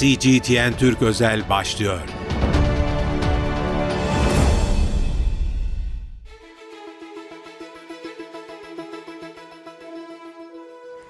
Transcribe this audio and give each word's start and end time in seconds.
CGTN 0.00 0.72
Türk 0.78 1.02
Özel 1.02 1.48
başlıyor. 1.50 2.00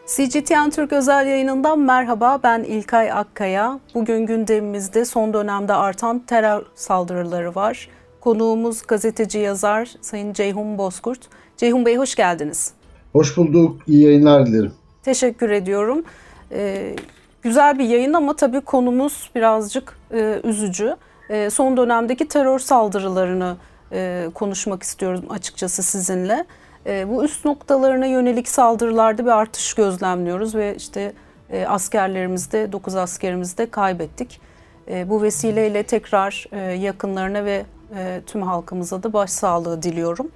CGTN 0.07 0.71
Türk 0.71 0.93
özel 0.93 1.27
yayınından 1.27 1.79
merhaba 1.79 2.41
ben 2.43 2.63
İlkay 2.63 3.13
Akkaya. 3.13 3.81
Bugün 3.95 4.27
gündemimizde 4.27 5.05
son 5.05 5.35
dönemde 5.35 5.73
artan 5.73 6.19
terör 6.19 6.63
saldırıları 6.75 7.55
var. 7.55 7.89
Konuğumuz 8.21 8.83
gazeteci 8.83 9.39
yazar 9.39 9.95
Sayın 10.01 10.33
Ceyhun 10.33 10.79
Bozkurt. 10.79 11.21
Ceyhun 11.57 11.87
Bey 11.87 11.97
hoş 11.97 12.15
geldiniz. 12.15 12.73
Hoş 13.13 13.37
bulduk, 13.37 13.81
iyi 13.87 14.05
yayınlar 14.05 14.47
dilerim. 14.47 14.73
Teşekkür 15.03 15.51
ediyorum. 15.51 16.05
Ee, 16.53 16.97
güzel 17.45 17.79
bir 17.79 17.85
yayın 17.85 18.13
ama 18.13 18.37
tabii 18.37 18.61
konumuz 18.61 19.31
birazcık 19.35 19.99
e, 20.13 20.41
üzücü. 20.45 20.97
E, 21.31 21.51
son 21.51 21.77
dönemdeki 21.77 22.29
terör 22.29 22.59
saldırılarını 22.59 23.57
e, 23.93 24.29
konuşmak 24.35 24.83
istiyorum 24.83 25.25
açıkçası 25.31 25.83
sizinle. 25.83 26.45
E, 26.87 27.09
bu 27.09 27.25
üst 27.25 27.45
noktalarına 27.45 28.07
yönelik 28.07 28.49
saldırılarda 28.49 29.25
bir 29.25 29.31
artış 29.31 29.75
gözlemliyoruz 29.75 30.55
ve 30.55 30.77
işte 30.77 31.13
e, 31.51 31.67
askerlerimizde, 31.67 32.73
9 32.73 32.97
askerimizi 32.97 33.59
de 33.59 33.71
kaybettik. 33.71 34.41
E, 34.89 35.11
bu 35.11 35.23
vesileyle 35.23 35.83
tekrar 35.83 36.47
e, 36.53 36.59
yakınlarına 36.59 37.45
ve 37.45 37.65
e, 37.97 38.21
tüm 38.27 38.43
halkımıza 38.43 39.03
da 39.03 39.13
başsağlığı 39.13 39.83
diliyorum. 39.83 40.31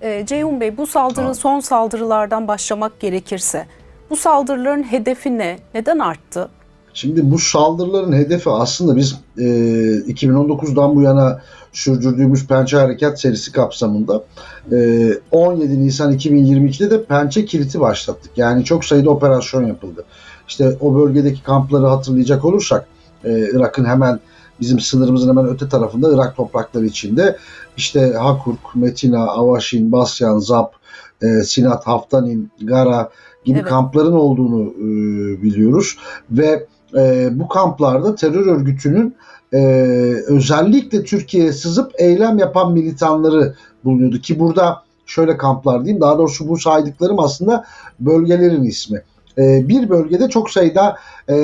E, 0.00 0.26
Ceyhun 0.26 0.60
Bey 0.60 0.76
bu 0.76 0.86
saldırı 0.86 1.34
son 1.34 1.60
saldırılardan 1.60 2.48
başlamak 2.48 3.00
gerekirse 3.00 3.66
bu 4.10 4.16
saldırıların 4.16 4.82
hedefi 4.82 5.38
ne? 5.38 5.58
Neden 5.74 5.98
arttı? 5.98 6.48
Şimdi 6.94 7.30
bu 7.30 7.38
saldırıların 7.38 8.12
hedefi 8.12 8.50
aslında 8.50 8.96
biz 8.96 9.20
e, 9.38 9.42
2019'dan 9.42 10.96
bu 10.96 11.02
yana 11.02 11.40
sürdürdüğümüz 11.72 12.46
Pençe 12.46 12.76
Harekat 12.76 13.20
serisi 13.20 13.52
kapsamında 13.52 14.24
e, 14.72 15.08
17 15.30 15.86
Nisan 15.86 16.12
2022'de 16.12 16.90
de 16.90 17.04
Pençe 17.04 17.44
Kiliti 17.44 17.80
başlattık. 17.80 18.38
Yani 18.38 18.64
çok 18.64 18.84
sayıda 18.84 19.10
operasyon 19.10 19.66
yapıldı. 19.66 20.04
İşte 20.48 20.76
o 20.80 20.94
bölgedeki 20.94 21.42
kampları 21.42 21.86
hatırlayacak 21.86 22.44
olursak 22.44 22.86
e, 23.24 23.50
Irak'ın 23.54 23.84
hemen 23.84 24.20
bizim 24.60 24.80
sınırımızın 24.80 25.28
hemen 25.28 25.46
öte 25.46 25.68
tarafında 25.68 26.14
Irak 26.14 26.36
toprakları 26.36 26.86
içinde 26.86 27.36
işte 27.76 28.12
Hakurk, 28.12 28.74
Metina, 28.74 29.26
Avaşin, 29.26 29.92
Basyan, 29.92 30.38
Zap, 30.38 30.74
e, 31.22 31.26
Sinat, 31.26 31.86
Haftanin, 31.86 32.50
Gara 32.60 33.10
gibi 33.44 33.58
evet. 33.58 33.68
kampların 33.68 34.12
olduğunu 34.12 34.74
e, 34.78 34.82
biliyoruz 35.42 35.96
ve 36.30 36.66
e, 36.96 37.28
bu 37.32 37.48
kamplarda 37.48 38.14
terör 38.14 38.46
örgütünün 38.46 39.14
e, 39.52 39.58
özellikle 40.26 41.04
Türkiye'ye 41.04 41.52
sızıp 41.52 41.92
eylem 41.98 42.38
yapan 42.38 42.72
militanları 42.72 43.54
bulunuyordu 43.84 44.18
ki 44.18 44.38
burada 44.38 44.82
şöyle 45.06 45.36
kamplar 45.36 45.84
diyeyim 45.84 46.00
daha 46.00 46.18
doğrusu 46.18 46.48
bu 46.48 46.58
saydıklarım 46.58 47.20
aslında 47.20 47.64
bölgelerin 48.00 48.64
ismi. 48.64 49.02
E, 49.38 49.68
bir 49.68 49.88
bölgede 49.88 50.28
çok 50.28 50.50
sayıda 50.50 50.96
e, 51.28 51.34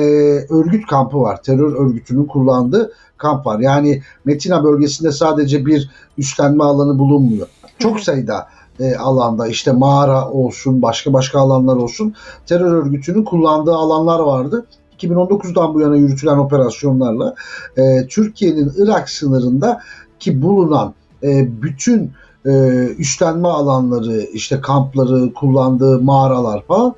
örgüt 0.49 0.87
kampı 0.87 1.21
var. 1.21 1.43
Terör 1.43 1.75
örgütünün 1.75 2.25
kullandığı 2.25 2.93
kamp 3.17 3.45
var. 3.45 3.59
Yani 3.59 4.01
Metina 4.25 4.63
bölgesinde 4.63 5.11
sadece 5.11 5.65
bir 5.65 5.89
üstlenme 6.17 6.63
alanı 6.63 6.99
bulunmuyor. 6.99 7.47
Çok 7.79 7.99
sayıda 7.99 8.47
e, 8.81 8.95
alanda 8.95 9.47
işte 9.47 9.71
mağara 9.71 10.29
olsun 10.29 10.81
başka 10.81 11.13
başka 11.13 11.39
alanlar 11.39 11.75
olsun 11.75 12.15
terör 12.45 12.73
örgütünün 12.73 13.23
kullandığı 13.23 13.75
alanlar 13.75 14.19
vardı. 14.19 14.65
2019'dan 14.97 15.73
bu 15.73 15.81
yana 15.81 15.95
yürütülen 15.95 16.37
operasyonlarla 16.37 17.35
e, 17.77 18.07
Türkiye'nin 18.07 18.71
Irak 18.77 19.09
sınırında 19.09 19.81
ki 20.19 20.41
bulunan 20.41 20.93
e, 21.23 21.61
bütün 21.61 22.11
e, 22.45 22.51
üstlenme 22.97 23.47
alanları, 23.47 24.21
işte 24.21 24.61
kampları, 24.61 25.33
kullandığı 25.33 26.01
mağaralar 26.01 26.63
falan 26.65 26.95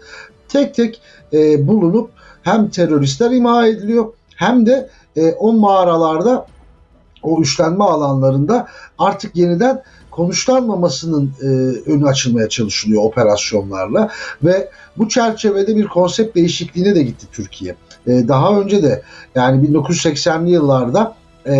tek 0.47 0.75
tek 0.75 1.01
e, 1.33 1.67
bulunup 1.67 2.09
hem 2.41 2.69
teröristler 2.69 3.31
imha 3.31 3.67
ediliyor 3.67 4.05
hem 4.35 4.65
de 4.65 4.89
e, 5.15 5.31
o 5.31 5.53
mağaralarda 5.53 6.45
o 7.23 7.41
üstlenme 7.41 7.83
alanlarında 7.83 8.67
artık 8.97 9.35
yeniden 9.35 9.83
konuşlanmamasının 10.15 11.31
e, 11.41 11.45
önü 11.91 12.07
açılmaya 12.07 12.49
çalışılıyor 12.49 13.03
operasyonlarla 13.03 14.09
ve 14.43 14.69
bu 14.97 15.09
çerçevede 15.09 15.75
bir 15.75 15.87
konsept 15.87 16.35
değişikliğine 16.35 16.95
de 16.95 17.03
gitti 17.03 17.27
Türkiye. 17.31 17.75
E, 18.07 18.27
daha 18.27 18.59
önce 18.59 18.83
de 18.83 19.03
yani 19.35 19.67
1980'li 19.67 20.51
yıllarda 20.51 21.15
e, 21.45 21.55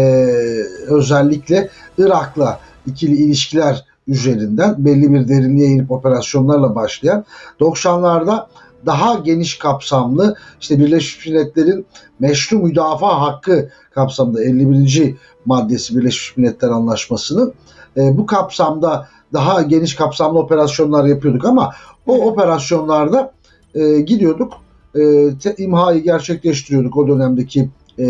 özellikle 0.87 1.69
Irak'la 1.97 2.59
ikili 2.85 3.15
ilişkiler 3.15 3.85
üzerinden 4.07 4.75
belli 4.77 5.13
bir 5.13 5.27
derinliğe 5.27 5.67
inip 5.67 5.91
operasyonlarla 5.91 6.75
başlayan 6.75 7.25
90'larda 7.59 8.45
daha 8.85 9.15
geniş 9.15 9.57
kapsamlı 9.57 10.35
işte 10.61 10.79
Birleşmiş 10.79 11.27
Milletler'in 11.27 11.85
meşru 12.19 12.59
müdafaa 12.59 13.21
hakkı 13.21 13.69
kapsamında 13.91 14.43
51. 14.43 15.15
maddesi 15.45 15.97
Birleşmiş 15.97 16.37
Milletler 16.37 16.69
Anlaşması'nın 16.69 17.53
e, 17.97 18.17
bu 18.17 18.25
kapsamda 18.25 19.07
daha 19.33 19.61
geniş 19.61 19.95
kapsamlı 19.95 20.39
operasyonlar 20.39 21.05
yapıyorduk 21.05 21.45
ama 21.45 21.73
o 22.07 22.13
operasyonlarda 22.13 23.31
e, 23.75 23.99
gidiyorduk 23.99 24.53
e, 24.95 25.01
te, 25.37 25.55
imhayı 25.57 26.03
gerçekleştiriyorduk 26.03 26.97
o 26.97 27.07
dönemdeki 27.07 27.69
e, 27.99 28.05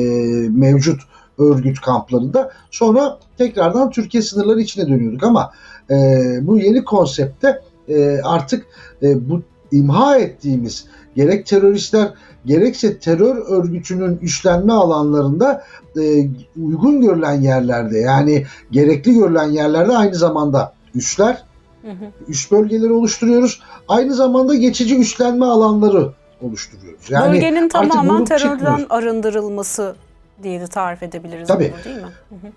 mevcut 0.49 1.01
örgüt 1.37 1.81
kamplarında. 1.81 2.51
Sonra 2.71 3.19
tekrardan 3.37 3.89
Türkiye 3.89 4.23
sınırları 4.23 4.61
içine 4.61 4.87
dönüyorduk 4.87 5.23
ama 5.23 5.51
e, 5.89 5.95
bu 6.41 6.57
yeni 6.57 6.83
konsepte 6.83 7.61
e, 7.87 8.19
artık 8.23 8.65
e, 9.01 9.29
bu 9.29 9.41
imha 9.71 10.17
ettiğimiz 10.17 10.85
gerek 11.15 11.45
teröristler 11.45 12.13
gerekse 12.45 12.99
terör 12.99 13.35
örgütünün 13.35 14.17
üstlenme 14.17 14.73
alanlarında 14.73 15.63
e, 15.97 16.29
uygun 16.63 17.01
görülen 17.01 17.41
yerlerde 17.41 17.99
yani 17.99 18.45
gerekli 18.71 19.13
görülen 19.13 19.51
yerlerde 19.51 19.97
aynı 19.97 20.15
zamanda 20.15 20.73
üsler, 20.95 21.43
hı 21.81 21.91
hı. 21.91 22.11
üst 22.27 22.51
bölgeleri 22.51 22.93
oluşturuyoruz. 22.93 23.61
Aynı 23.87 24.13
zamanda 24.13 24.55
geçici 24.55 24.99
üstlenme 24.99 25.45
alanları 25.45 26.11
oluşturuyoruz. 26.41 27.09
Yani 27.09 27.33
Bölgenin 27.33 27.69
tamamen 27.69 28.25
terörden 28.25 28.57
çıkmıyoruz. 28.57 28.85
arındırılması 28.89 29.95
diye 30.43 30.61
de 30.61 30.67
tarif 30.67 31.03
edebiliriz 31.03 31.47
Tabii. 31.47 31.73
bunu 31.75 31.83
değil 31.83 32.05
mi? 32.05 32.11
Hı 32.29 32.35
hı. 32.35 32.51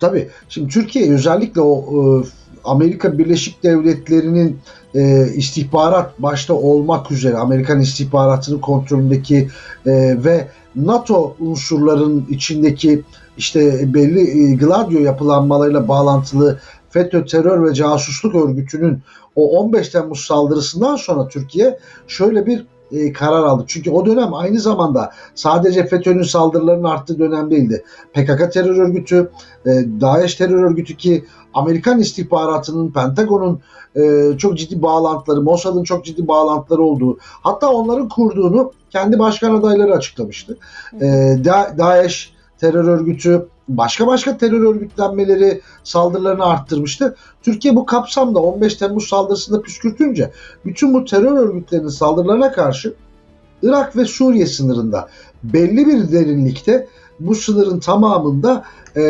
Tabii. 0.00 0.28
Şimdi 0.48 0.68
Türkiye 0.68 1.12
özellikle 1.12 1.60
o 1.60 1.84
e, 1.84 2.26
Amerika 2.64 3.18
Birleşik 3.18 3.62
Devletleri'nin 3.62 4.60
e, 4.94 5.28
istihbarat 5.34 6.22
başta 6.22 6.54
olmak 6.54 7.10
üzere 7.10 7.36
Amerikan 7.36 7.80
istihbaratının 7.80 8.58
kontrolündeki 8.58 9.48
e, 9.86 10.24
ve 10.24 10.48
NATO 10.76 11.36
unsurların 11.40 12.26
içindeki 12.30 13.02
işte 13.38 13.94
belli 13.94 14.20
e, 14.20 14.54
Gladio 14.54 14.98
yapılanmalarıyla 14.98 15.88
bağlantılı 15.88 16.58
FETÖ 16.90 17.24
terör 17.24 17.68
ve 17.68 17.74
casusluk 17.74 18.34
örgütünün 18.34 19.02
o 19.36 19.60
15 19.60 19.88
Temmuz 19.88 20.20
saldırısından 20.20 20.96
sonra 20.96 21.28
Türkiye 21.28 21.78
şöyle 22.06 22.46
bir 22.46 22.66
e, 22.92 23.12
karar 23.12 23.42
aldı. 23.42 23.64
Çünkü 23.66 23.90
o 23.90 24.06
dönem 24.06 24.34
aynı 24.34 24.60
zamanda 24.60 25.12
sadece 25.34 25.86
FETÖ'nün 25.86 26.22
saldırılarının 26.22 26.84
arttığı 26.84 27.18
dönem 27.18 27.50
değildi. 27.50 27.84
PKK 28.12 28.52
terör 28.52 28.76
örgütü, 28.76 29.30
e, 29.66 29.70
DAEŞ 30.00 30.34
terör 30.34 30.62
örgütü 30.62 30.96
ki 30.96 31.24
Amerikan 31.54 31.98
istihbaratının, 31.98 32.90
Pentagon'un 32.90 33.60
e, 33.96 34.38
çok 34.38 34.58
ciddi 34.58 34.82
bağlantıları, 34.82 35.42
Mossad'ın 35.42 35.84
çok 35.84 36.04
ciddi 36.04 36.28
bağlantıları 36.28 36.82
olduğu, 36.82 37.18
hatta 37.20 37.70
onların 37.70 38.08
kurduğunu 38.08 38.72
kendi 38.90 39.18
başkan 39.18 39.54
adayları 39.54 39.92
açıklamıştı. 39.92 40.58
E, 41.00 41.06
da, 41.44 41.74
DAEŞ 41.78 42.37
terör 42.60 42.84
örgütü, 42.84 43.46
başka 43.68 44.06
başka 44.06 44.38
terör 44.38 44.60
örgütlenmeleri 44.60 45.60
saldırılarını 45.84 46.44
arttırmıştı. 46.44 47.16
Türkiye 47.42 47.76
bu 47.76 47.86
kapsamda 47.86 48.38
15 48.38 48.74
Temmuz 48.74 49.08
saldırısında 49.08 49.62
püskürtünce 49.62 50.32
bütün 50.64 50.94
bu 50.94 51.04
terör 51.04 51.32
örgütlerinin 51.32 51.88
saldırılarına 51.88 52.52
karşı 52.52 52.94
Irak 53.62 53.96
ve 53.96 54.04
Suriye 54.04 54.46
sınırında 54.46 55.08
belli 55.42 55.86
bir 55.86 56.12
derinlikte 56.12 56.88
bu 57.20 57.34
sınırın 57.34 57.80
tamamında 57.80 58.64
e, 58.96 59.02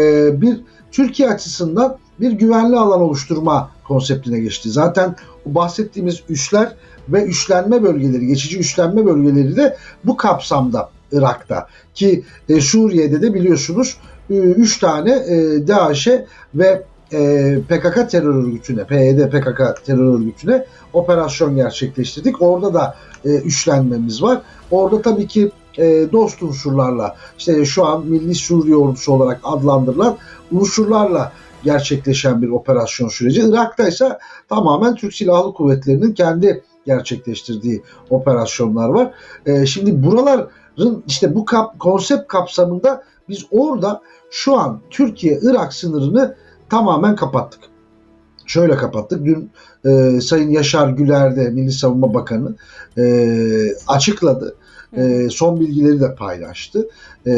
bir 0.42 0.60
Türkiye 0.92 1.28
açısından 1.28 1.96
bir 2.20 2.32
güvenli 2.32 2.76
alan 2.76 3.00
oluşturma 3.00 3.70
konseptine 3.84 4.40
geçti. 4.40 4.70
Zaten 4.70 5.16
bahsettiğimiz 5.46 6.22
üsler 6.28 6.74
ve 7.08 7.24
üslenme 7.24 7.82
bölgeleri, 7.82 8.26
geçici 8.26 8.58
üslenme 8.58 9.06
bölgeleri 9.06 9.56
de 9.56 9.76
bu 10.04 10.16
kapsamda 10.16 10.90
Irak'ta. 11.12 11.66
Ki 11.94 12.24
e, 12.48 12.60
Suriye'de 12.60 13.22
de 13.22 13.34
biliyorsunuz 13.34 13.96
3 14.30 14.76
e, 14.76 14.80
tane 14.80 15.10
e, 15.10 15.66
DAEŞ'e 15.68 16.26
ve 16.54 16.82
e, 17.12 17.58
PKK 17.68 18.10
terör 18.10 18.34
örgütüne, 18.34 18.84
PYD 18.84 19.28
PKK 19.30 19.84
terör 19.86 20.14
örgütüne 20.14 20.64
operasyon 20.92 21.56
gerçekleştirdik. 21.56 22.42
Orada 22.42 22.74
da 22.74 22.96
e, 23.24 23.28
üstlenmemiz 23.28 24.22
var. 24.22 24.42
Orada 24.70 25.02
tabii 25.02 25.26
ki 25.26 25.50
e, 25.78 26.12
dost 26.12 26.42
unsurlarla 26.42 27.16
işte 27.38 27.64
şu 27.64 27.86
an 27.86 28.06
Milli 28.06 28.34
Suriye 28.34 28.76
Ordusu 28.76 29.12
olarak 29.12 29.40
adlandırılan 29.44 30.16
unsurlarla 30.52 31.32
gerçekleşen 31.64 32.42
bir 32.42 32.48
operasyon 32.48 33.08
süreci. 33.08 33.40
Irak'ta 33.40 33.88
ise 33.88 34.18
tamamen 34.48 34.94
Türk 34.94 35.14
Silahlı 35.14 35.54
Kuvvetleri'nin 35.54 36.12
kendi 36.12 36.62
gerçekleştirdiği 36.86 37.82
operasyonlar 38.10 38.88
var. 38.88 39.12
E, 39.46 39.66
şimdi 39.66 40.02
buraların 40.02 40.48
işte 41.06 41.34
bu 41.34 41.44
kap, 41.44 41.78
konsept 41.78 42.28
kapsamında 42.28 43.02
biz 43.28 43.46
orada 43.50 44.02
şu 44.30 44.56
an 44.56 44.80
Türkiye-Irak 44.90 45.72
sınırını 45.72 46.36
tamamen 46.70 47.16
kapattık. 47.16 47.60
Şöyle 48.46 48.76
kapattık. 48.76 49.24
Dün 49.24 49.50
e, 49.84 50.20
Sayın 50.20 50.50
Yaşar 50.50 50.88
Güler 50.88 51.36
de 51.36 51.50
Milli 51.50 51.72
Savunma 51.72 52.14
Bakanı 52.14 52.54
e, 52.98 53.74
açıkladı. 53.88 54.56
E, 54.96 55.28
son 55.30 55.60
bilgileri 55.60 56.00
de 56.00 56.14
paylaştı. 56.14 56.88
E, 57.26 57.32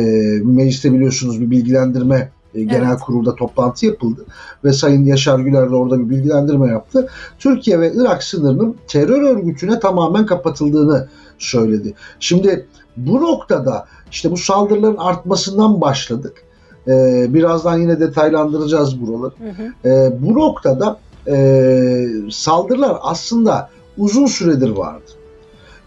mecliste 0.45 0.93
biliyorsunuz 0.93 1.41
bir 1.41 1.51
bilgilendirme 1.51 2.33
e, 2.55 2.65
genel 2.65 2.91
evet. 2.91 3.01
kurulda 3.01 3.35
toplantı 3.35 3.87
yapıldı 3.87 4.27
ve 4.65 4.73
Sayın 4.73 5.05
Yaşar 5.05 5.39
Güler 5.39 5.71
de 5.71 5.75
orada 5.75 6.01
bir 6.01 6.11
bilgilendirme 6.11 6.69
yaptı. 6.69 7.09
Türkiye 7.39 7.81
ve 7.81 7.93
Irak 7.95 8.23
sınırının 8.23 8.77
terör 8.89 9.23
örgütüne 9.23 9.81
tamamen 9.81 10.27
kapatıldığını 10.27 11.09
söyledi. 11.39 11.95
Şimdi 12.21 12.67
bu 13.07 13.21
noktada 13.21 13.87
işte 14.11 14.31
bu 14.31 14.37
saldırıların 14.37 14.97
artmasından 14.97 15.81
başladık. 15.81 16.43
Ee, 16.89 17.27
birazdan 17.35 17.79
yine 17.79 18.01
detaylandıracağız 18.01 19.01
buraları. 19.01 19.33
Hı 19.39 19.63
hı. 19.63 19.89
Ee, 19.89 20.23
bu 20.23 20.35
noktada 20.35 20.99
e, 21.29 22.07
saldırılar 22.31 22.99
aslında 23.03 23.71
uzun 23.99 24.27
süredir 24.27 24.71
vardı. 24.71 25.11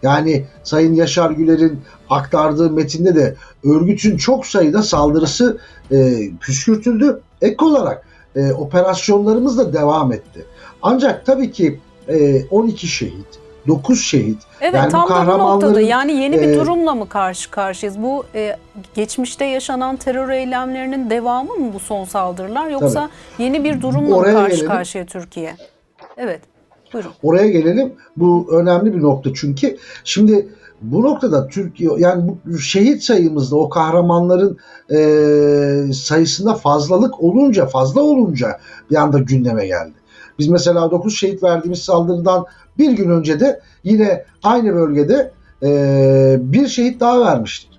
Yani 0.03 0.45
Sayın 0.63 0.93
Yaşar 0.93 1.31
Güler'in 1.31 1.79
aktardığı 2.09 2.71
metinde 2.71 3.15
de 3.15 3.35
örgütün 3.63 4.17
çok 4.17 4.45
sayıda 4.45 4.83
saldırısı 4.83 5.57
e, 5.91 6.29
püskürtüldü. 6.41 7.21
Ek 7.41 7.65
olarak 7.65 8.05
e, 8.35 8.51
operasyonlarımız 8.51 9.57
da 9.57 9.73
devam 9.73 10.13
etti. 10.13 10.45
Ancak 10.81 11.25
tabii 11.25 11.51
ki 11.51 11.79
e, 12.07 12.45
12 12.45 12.87
şehit, 12.87 13.39
9 13.67 14.01
şehit. 14.01 14.37
Evet 14.61 14.73
yani 14.73 14.91
tam 14.91 15.09
da 15.09 15.33
bu 15.33 15.37
noktada 15.37 15.81
yani 15.81 16.13
yeni 16.13 16.41
bir 16.41 16.47
e, 16.47 16.55
durumla 16.59 16.95
mı 16.95 17.09
karşı 17.09 17.51
karşıyayız? 17.51 18.01
Bu 18.03 18.25
e, 18.35 18.57
geçmişte 18.93 19.45
yaşanan 19.45 19.95
terör 19.95 20.29
eylemlerinin 20.29 21.09
devamı 21.09 21.53
mı 21.55 21.73
bu 21.73 21.79
son 21.79 22.05
saldırılar 22.05 22.69
yoksa 22.69 23.09
tabii. 23.09 23.43
yeni 23.43 23.63
bir 23.63 23.81
durumla 23.81 24.15
Oraya 24.15 24.31
mı 24.31 24.39
karşı 24.39 24.55
gelelim. 24.55 24.71
karşıya 24.71 25.05
Türkiye? 25.05 25.55
Evet. 26.17 26.41
Buyurun. 26.93 27.11
Oraya 27.23 27.49
gelelim. 27.49 27.93
Bu 28.17 28.47
önemli 28.51 28.93
bir 28.93 29.01
nokta 29.01 29.29
çünkü 29.33 29.77
şimdi 30.03 30.47
bu 30.81 31.01
noktada 31.01 31.47
Türkiye 31.47 31.89
yani 31.97 32.31
bu 32.45 32.57
şehit 32.57 33.03
sayımızda 33.03 33.55
o 33.55 33.69
kahramanların 33.69 34.57
e, 34.89 35.93
sayısında 35.93 36.53
fazlalık 36.53 37.23
olunca 37.23 37.65
fazla 37.65 38.01
olunca 38.01 38.59
bir 38.91 38.95
anda 38.95 39.19
gündeme 39.19 39.67
geldi. 39.67 39.93
Biz 40.39 40.47
mesela 40.47 40.91
9 40.91 41.17
şehit 41.17 41.43
verdiğimiz 41.43 41.81
saldırıdan 41.81 42.45
bir 42.77 42.91
gün 42.91 43.09
önce 43.09 43.39
de 43.39 43.59
yine 43.83 44.25
aynı 44.43 44.73
bölgede 44.73 45.31
e, 45.63 46.37
bir 46.39 46.67
şehit 46.67 46.99
daha 46.99 47.21
vermiştik. 47.21 47.69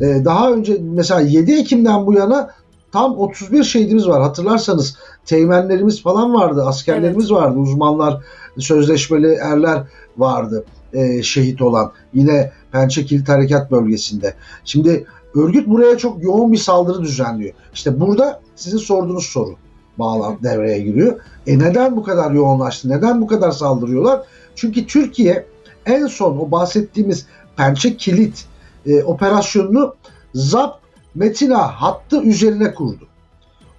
E, 0.00 0.24
daha 0.24 0.52
önce 0.52 0.78
mesela 0.80 1.20
7 1.20 1.52
Ekim'den 1.52 2.06
bu 2.06 2.14
yana 2.14 2.50
tam 2.92 3.18
31 3.18 3.64
şehidimiz 3.64 4.08
var. 4.08 4.22
Hatırlarsanız 4.22 4.96
teğmenlerimiz 5.24 6.02
falan 6.02 6.34
vardı, 6.34 6.64
askerlerimiz 6.66 7.30
evet. 7.30 7.42
vardı, 7.42 7.58
uzmanlar, 7.58 8.24
sözleşmeli 8.58 9.32
erler 9.32 9.82
vardı 10.16 10.64
e, 10.92 11.22
şehit 11.22 11.62
olan. 11.62 11.92
Yine 12.14 12.52
Pençe 12.72 13.04
Kilit 13.04 13.28
Harekat 13.28 13.70
bölgesinde. 13.70 14.34
Şimdi 14.64 15.06
örgüt 15.34 15.68
buraya 15.68 15.98
çok 15.98 16.22
yoğun 16.22 16.52
bir 16.52 16.58
saldırı 16.58 17.02
düzenliyor. 17.02 17.54
İşte 17.74 18.00
burada 18.00 18.40
sizin 18.56 18.78
sorduğunuz 18.78 19.26
soru 19.26 19.56
bağlan 19.98 20.38
devreye 20.42 20.78
giriyor. 20.78 21.20
E 21.46 21.58
neden 21.58 21.96
bu 21.96 22.02
kadar 22.02 22.30
yoğunlaştı? 22.30 22.88
Neden 22.88 23.20
bu 23.20 23.26
kadar 23.26 23.50
saldırıyorlar? 23.50 24.20
Çünkü 24.54 24.86
Türkiye 24.86 25.46
en 25.86 26.06
son 26.06 26.36
o 26.36 26.50
bahsettiğimiz 26.50 27.26
Pençe 27.56 27.96
Kilit 27.96 28.44
e, 28.86 29.02
operasyonunu 29.02 29.94
ZAP 30.34 30.82
Metina 31.14 31.58
hattı 31.58 32.22
üzerine 32.22 32.74
kurdu. 32.74 33.06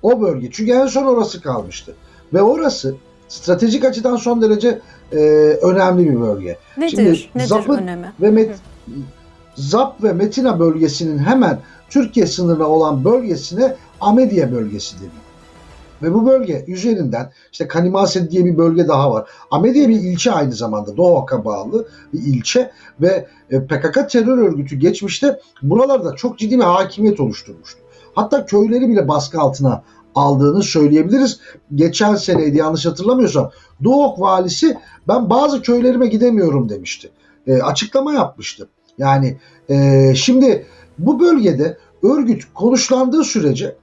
O 0.02 0.22
bölge. 0.22 0.52
Çünkü 0.52 0.72
en 0.72 0.88
son 0.88 1.04
orası 1.04 1.42
kalmıştı. 1.42 1.96
Ve 2.34 2.42
orası 2.42 2.96
stratejik 3.28 3.86
açıdan 3.86 4.16
son 4.16 4.42
derece 4.42 4.82
e, 5.12 5.18
önemli 5.62 6.10
bir 6.10 6.22
bölge. 6.22 6.58
Nedir? 6.78 6.90
Şimdi 6.90 7.30
Nedir 7.36 7.48
Zap'ın 7.48 7.78
önemi? 7.78 8.14
Ve 8.22 8.32
Met, 8.32 8.56
Zap 9.56 10.04
ve 10.04 10.14
Metina 10.14 10.60
bölgesinin 10.60 11.18
hemen 11.18 11.60
Türkiye 11.90 12.28
sınırına 12.28 12.68
olan 12.68 13.06
bölgesine 13.06 13.76
Amediye 14.02 14.52
bölgesi 14.52 14.96
deniyor. 14.96 15.23
Ve 16.04 16.14
bu 16.14 16.26
bölge 16.26 16.66
üzerinden 16.68 17.32
işte 17.52 17.68
Kanimase 17.68 18.32
diye 18.32 18.46
bir 18.46 18.58
bölge 18.58 18.88
daha 18.88 19.12
var. 19.12 19.30
Amediye 19.52 19.90
bir 19.90 19.96
ilçe 19.96 20.32
aynı 20.32 20.54
zamanda. 20.54 20.98
Doğuak'a 20.98 21.46
bağlı 21.46 21.88
bir 22.14 22.20
ilçe 22.20 22.72
ve 23.02 23.28
e, 23.52 23.66
PKK 23.66 24.10
terör 24.10 24.38
örgütü 24.38 24.76
geçmişte 24.76 25.40
buralarda 25.62 26.16
çok 26.16 26.40
ciddi 26.40 26.58
bir 26.58 26.64
hakimiyet 26.64 27.20
oluşturmuştu. 27.20 27.80
Hatta 28.16 28.46
köyleri 28.46 28.90
bile 28.90 29.08
baskı 29.08 29.40
altına 29.40 29.84
aldığını 30.16 30.64
söyleyebiliriz. 30.64 31.40
Geçen 31.76 32.16
seneydi 32.16 32.58
yanlış 32.58 32.86
hatırlamıyorsam. 32.86 33.52
Doğuk 33.84 34.20
valisi 34.20 34.78
ben 35.08 35.30
bazı 35.30 35.62
köylerime 35.62 36.08
gidemiyorum 36.08 36.70
demişti. 36.70 37.10
E, 37.48 37.62
açıklama 37.62 38.14
yapmıştı. 38.14 38.70
Yani 38.98 39.38
e, 39.70 40.14
şimdi 40.16 40.66
bu 40.98 41.20
bölgede 41.20 41.78
örgüt 42.04 42.44
konuşlandığı 42.54 43.24
sürece 43.24 43.76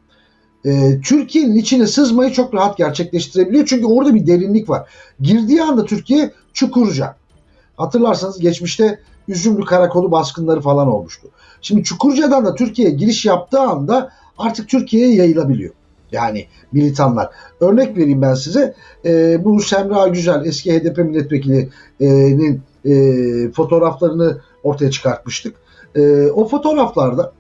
e, 0.65 1.01
Türkiye'nin 1.01 1.57
içine 1.57 1.87
sızmayı 1.87 2.33
çok 2.33 2.55
rahat 2.55 2.77
gerçekleştirebiliyor. 2.77 3.67
Çünkü 3.67 3.87
orada 3.87 4.15
bir 4.15 4.27
derinlik 4.27 4.69
var. 4.69 4.89
Girdiği 5.21 5.63
anda 5.63 5.85
Türkiye 5.85 6.33
Çukurca. 6.53 7.17
Hatırlarsanız 7.77 8.39
geçmişte 8.39 9.01
Üzümlü 9.29 9.65
Karakolu 9.65 10.13
baskınları 10.13 10.61
falan 10.61 10.89
olmuştu. 10.89 11.29
Şimdi 11.63 11.85
Çukurca'dan 11.85 12.45
da 12.45 12.55
Türkiye'ye 12.55 12.95
giriş 12.95 13.25
yaptığı 13.25 13.61
anda 13.61 14.13
artık 14.39 14.69
Türkiye'ye 14.69 15.15
yayılabiliyor. 15.15 15.75
Yani 16.13 16.47
militanlar. 16.73 17.31
Örnek 17.61 17.97
vereyim 17.97 18.23
ben 18.23 18.35
size. 18.35 18.75
E, 19.05 19.45
bu 19.45 19.61
Semra 19.61 20.09
Güzel 20.09 20.45
eski 20.45 20.73
HDP 20.73 20.99
milletvekilinin 20.99 22.63
e, 22.85 23.53
fotoğraflarını 23.53 24.41
ortaya 24.63 24.91
çıkartmıştık. 24.91 25.57
E, 25.95 26.31
o 26.31 26.49
fotoğraflarda 26.49 27.33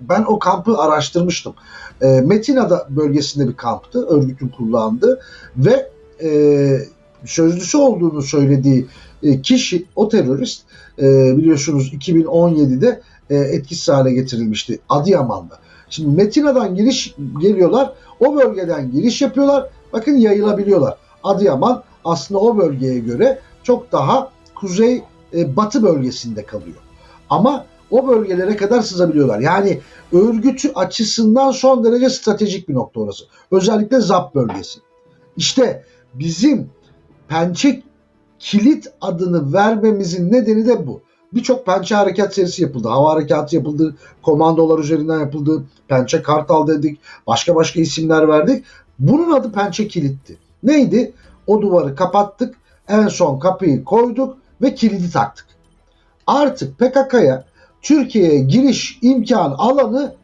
ben 0.00 0.24
o 0.28 0.38
kampı 0.38 0.78
araştırmıştım. 0.78 1.54
E, 2.02 2.06
Metina'da 2.06 2.86
bölgesinde 2.90 3.48
bir 3.48 3.56
kamptı. 3.56 4.06
Örgütün 4.06 4.48
kullandığı 4.48 5.20
ve 5.56 5.90
e, 6.22 6.30
sözlüsü 7.24 7.78
olduğunu 7.78 8.22
söylediği 8.22 8.86
e, 9.22 9.42
kişi 9.42 9.84
o 9.96 10.08
terörist 10.08 10.62
e, 10.98 11.36
biliyorsunuz 11.36 11.92
2017'de 11.94 13.00
e, 13.30 13.36
etkisiz 13.36 13.88
hale 13.88 14.12
getirilmişti 14.12 14.78
Adıyaman'da. 14.88 15.58
Şimdi 15.90 16.16
Metina'dan 16.16 16.74
giriş 16.74 17.14
geliyorlar. 17.40 17.92
O 18.20 18.36
bölgeden 18.36 18.92
giriş 18.92 19.22
yapıyorlar. 19.22 19.70
Bakın 19.92 20.16
yayılabiliyorlar. 20.16 20.94
Adıyaman 21.24 21.82
aslında 22.04 22.40
o 22.40 22.58
bölgeye 22.58 22.98
göre 22.98 23.38
çok 23.62 23.92
daha 23.92 24.30
kuzey 24.54 25.02
e, 25.34 25.56
batı 25.56 25.82
bölgesinde 25.82 26.44
kalıyor. 26.44 26.76
Ama 27.30 27.66
o 27.90 28.08
bölgelere 28.08 28.56
kadar 28.56 28.80
sızabiliyorlar. 28.80 29.38
Yani 29.38 29.80
örgütü 30.12 30.72
açısından 30.74 31.50
son 31.50 31.84
derece 31.84 32.10
stratejik 32.10 32.68
bir 32.68 32.74
nokta 32.74 33.00
orası. 33.00 33.24
Özellikle 33.50 34.00
ZAP 34.00 34.34
bölgesi. 34.34 34.80
İşte 35.36 35.84
bizim 36.14 36.70
pençe 37.28 37.82
kilit 38.38 38.86
adını 39.00 39.52
vermemizin 39.52 40.32
nedeni 40.32 40.66
de 40.66 40.86
bu. 40.86 41.00
Birçok 41.34 41.66
pençe 41.66 41.94
harekat 41.94 42.34
serisi 42.34 42.62
yapıldı. 42.62 42.88
Hava 42.88 43.12
harekatı 43.12 43.56
yapıldı. 43.56 43.96
Komandolar 44.22 44.78
üzerinden 44.78 45.20
yapıldı. 45.20 45.64
Pençe 45.88 46.22
kartal 46.22 46.66
dedik. 46.66 47.00
Başka 47.26 47.54
başka 47.54 47.80
isimler 47.80 48.28
verdik. 48.28 48.64
Bunun 48.98 49.32
adı 49.32 49.52
pençe 49.52 49.88
kilitti. 49.88 50.38
Neydi? 50.62 51.12
O 51.46 51.62
duvarı 51.62 51.94
kapattık. 51.94 52.54
En 52.88 53.08
son 53.08 53.38
kapıyı 53.38 53.84
koyduk 53.84 54.38
ve 54.62 54.74
kilidi 54.74 55.10
taktık. 55.10 55.46
Artık 56.26 56.78
PKK'ya 56.78 57.44
Türkiye'ye 57.86 58.38
giriş 58.40 58.98
imkan 59.02 59.54
alanı 59.58 60.14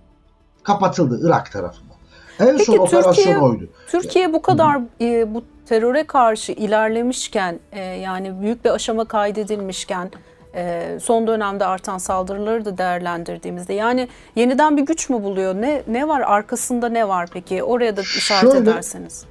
kapatıldı 0.63 1.21
Irak 1.27 1.53
tarafından. 1.53 1.97
En 2.41 2.57
Peki, 2.57 2.65
son 2.65 2.79
operasyon 2.79 3.13
Türkiye, 3.13 3.39
oydu. 3.39 3.69
Türkiye 3.87 4.33
bu 4.33 4.43
kadar 4.43 4.81
e, 5.01 5.35
bu 5.35 5.43
teröre 5.67 6.05
karşı 6.05 6.53
ilerlemişken 6.53 7.61
e, 7.73 7.81
yani 7.81 8.41
büyük 8.41 8.65
bir 8.65 8.71
aşama 8.71 9.05
kaydedilmişken 9.05 10.11
e, 10.55 10.99
son 11.03 11.27
dönemde 11.27 11.67
artan 11.67 11.99
saldırıları 11.99 12.65
da 12.65 12.79
değerlendirdiğimizde 12.79 13.75
yani 13.75 14.09
yeniden 14.37 14.77
bir 14.77 14.83
güç 14.83 15.11
mü 15.11 15.23
buluyor? 15.23 15.55
Ne 15.55 15.83
ne 15.89 16.09
var 16.09 16.21
arkasında 16.21 16.89
ne 16.89 17.09
var 17.09 17.29
peki? 17.33 17.63
Oraya 17.63 17.97
da 17.97 18.01
işaret 18.01 18.53
Şöyle, 18.53 18.71
ederseniz. 18.71 19.25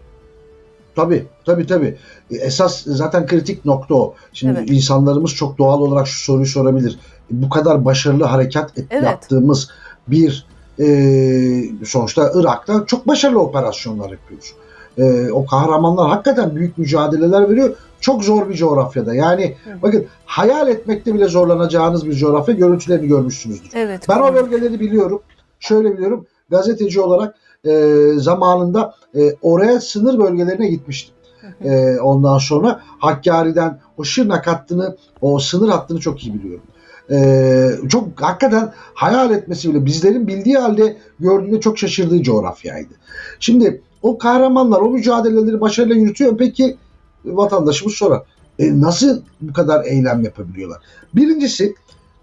Tabii 0.95 1.27
tabii 1.45 1.67
tabii. 1.67 1.97
Esas 2.31 2.83
zaten 2.85 3.25
kritik 3.25 3.65
nokta 3.65 3.95
o. 3.95 4.13
Şimdi 4.33 4.59
evet. 4.59 4.71
insanlarımız 4.71 5.35
çok 5.35 5.57
doğal 5.57 5.81
olarak 5.81 6.07
şu 6.07 6.23
soruyu 6.23 6.45
sorabilir. 6.45 6.99
Bu 7.31 7.49
kadar 7.49 7.85
başarılı 7.85 8.23
harekat 8.23 8.77
et, 8.77 8.85
Evet. 8.89 9.03
yaptığımız 9.03 9.69
bir 10.07 10.45
e, 10.79 11.85
sonuçta 11.85 12.31
Irak'ta 12.35 12.85
çok 12.85 13.07
başarılı 13.07 13.39
operasyonlar 13.39 14.09
yapıyoruz. 14.09 14.53
E, 14.97 15.31
o 15.31 15.45
kahramanlar 15.45 16.09
hakikaten 16.09 16.55
büyük 16.55 16.77
mücadeleler 16.77 17.49
veriyor. 17.49 17.75
Çok 17.99 18.23
zor 18.23 18.49
bir 18.49 18.53
coğrafyada. 18.55 19.15
Yani 19.15 19.55
Hı. 19.63 19.81
bakın 19.81 20.05
hayal 20.25 20.67
etmekte 20.67 21.13
bile 21.13 21.27
zorlanacağınız 21.27 22.05
bir 22.05 22.13
coğrafya 22.13 22.55
görüntülerini 22.55 23.07
görmüşsünüzdür. 23.07 23.69
Evet. 23.73 24.09
Ben 24.09 24.19
o 24.19 24.33
bölgeleri 24.33 24.79
biliyorum. 24.79 25.21
Şöyle 25.59 25.93
biliyorum. 25.93 26.25
Gazeteci 26.49 27.01
olarak 27.01 27.35
e, 27.65 27.93
zamanında 28.15 28.95
e, 29.15 29.35
oraya 29.41 29.81
sınır 29.81 30.19
bölgelerine 30.19 30.67
gitmiştim. 30.67 31.15
E, 31.63 31.99
ondan 31.99 32.37
sonra 32.37 32.81
Hakkari'den 32.99 33.79
o 33.97 34.03
Şırnak 34.03 34.47
hattını, 34.47 34.95
o 35.21 35.39
sınır 35.39 35.69
hattını 35.69 35.99
çok 35.99 36.23
iyi 36.23 36.33
biliyorum. 36.33 36.63
E, 37.11 37.69
çok 37.89 38.21
hakikaten 38.21 38.73
hayal 38.93 39.31
etmesi 39.31 39.69
bile 39.69 39.85
bizlerin 39.85 40.27
bildiği 40.27 40.57
halde 40.57 40.97
gördüğünde 41.19 41.59
çok 41.59 41.77
şaşırdığı 41.77 42.23
coğrafyaydı. 42.23 42.93
Şimdi 43.39 43.81
o 44.01 44.17
kahramanlar 44.17 44.81
o 44.81 44.89
mücadeleleri 44.89 45.61
başarıyla 45.61 45.95
yürütüyor. 45.95 46.37
Peki 46.37 46.77
vatandaşımız 47.25 47.93
sorar. 47.93 48.23
E, 48.59 48.81
nasıl 48.81 49.21
bu 49.41 49.53
kadar 49.53 49.85
eylem 49.85 50.23
yapabiliyorlar? 50.23 50.79
Birincisi 51.15 51.75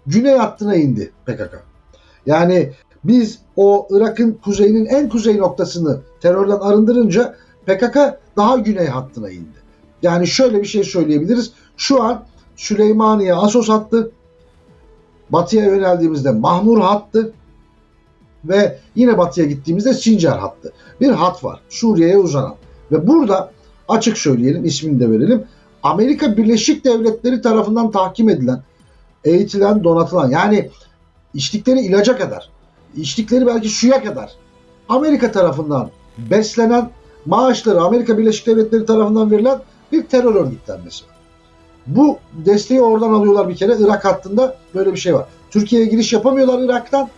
güney 0.07 0.37
hattına 0.37 0.75
indi 0.75 1.11
PKK. 1.25 1.63
Yani 2.25 2.71
biz 3.03 3.39
o 3.55 3.87
Irak'ın 3.91 4.39
kuzeyinin 4.43 4.85
en 4.85 5.09
kuzey 5.09 5.37
noktasını 5.37 5.99
terörden 6.21 6.59
arındırınca 6.59 7.35
PKK 7.65 7.97
daha 8.37 8.57
güney 8.57 8.87
hattına 8.87 9.29
indi. 9.29 9.59
Yani 10.01 10.27
şöyle 10.27 10.61
bir 10.61 10.67
şey 10.67 10.83
söyleyebiliriz. 10.83 11.51
Şu 11.77 12.03
an 12.03 12.25
Süleymaniye 12.55 13.33
Asos 13.33 13.69
hattı, 13.69 14.11
batıya 15.29 15.65
yöneldiğimizde 15.65 16.31
Mahmur 16.31 16.81
hattı 16.81 17.33
ve 18.45 18.79
yine 18.95 19.17
batıya 19.17 19.47
gittiğimizde 19.47 19.93
Sincar 19.93 20.39
hattı. 20.39 20.73
Bir 21.01 21.09
hat 21.09 21.43
var 21.43 21.59
Suriye'ye 21.69 22.17
uzanan. 22.17 22.55
Ve 22.91 23.07
burada 23.07 23.51
açık 23.87 24.17
söyleyelim 24.17 24.65
ismini 24.65 24.99
de 24.99 25.11
verelim. 25.11 25.43
Amerika 25.83 26.37
Birleşik 26.37 26.85
Devletleri 26.85 27.41
tarafından 27.41 27.91
tahkim 27.91 28.29
edilen, 28.29 28.63
eğitilen, 29.23 29.83
donatılan 29.83 30.29
yani 30.29 30.69
içtikleri 31.33 31.79
ilaca 31.79 32.17
kadar, 32.17 32.49
içtikleri 32.95 33.45
belki 33.45 33.69
suya 33.69 34.03
kadar 34.03 34.31
Amerika 34.89 35.31
tarafından 35.31 35.89
beslenen 36.17 36.89
maaşları 37.25 37.81
Amerika 37.81 38.17
Birleşik 38.17 38.47
Devletleri 38.47 38.85
tarafından 38.85 39.31
verilen 39.31 39.59
bir 39.91 40.03
terör 40.03 40.35
örgütlenmesi 40.35 41.05
var. 41.05 41.18
Bu 41.87 42.17
desteği 42.45 42.81
oradan 42.81 43.13
alıyorlar 43.13 43.49
bir 43.49 43.55
kere. 43.55 43.75
Irak 43.79 44.05
hattında 44.05 44.55
böyle 44.75 44.93
bir 44.93 44.99
şey 44.99 45.13
var. 45.13 45.25
Türkiye'ye 45.51 45.87
giriş 45.87 46.13
yapamıyorlar 46.13 46.63
Irak'tan 46.63 47.09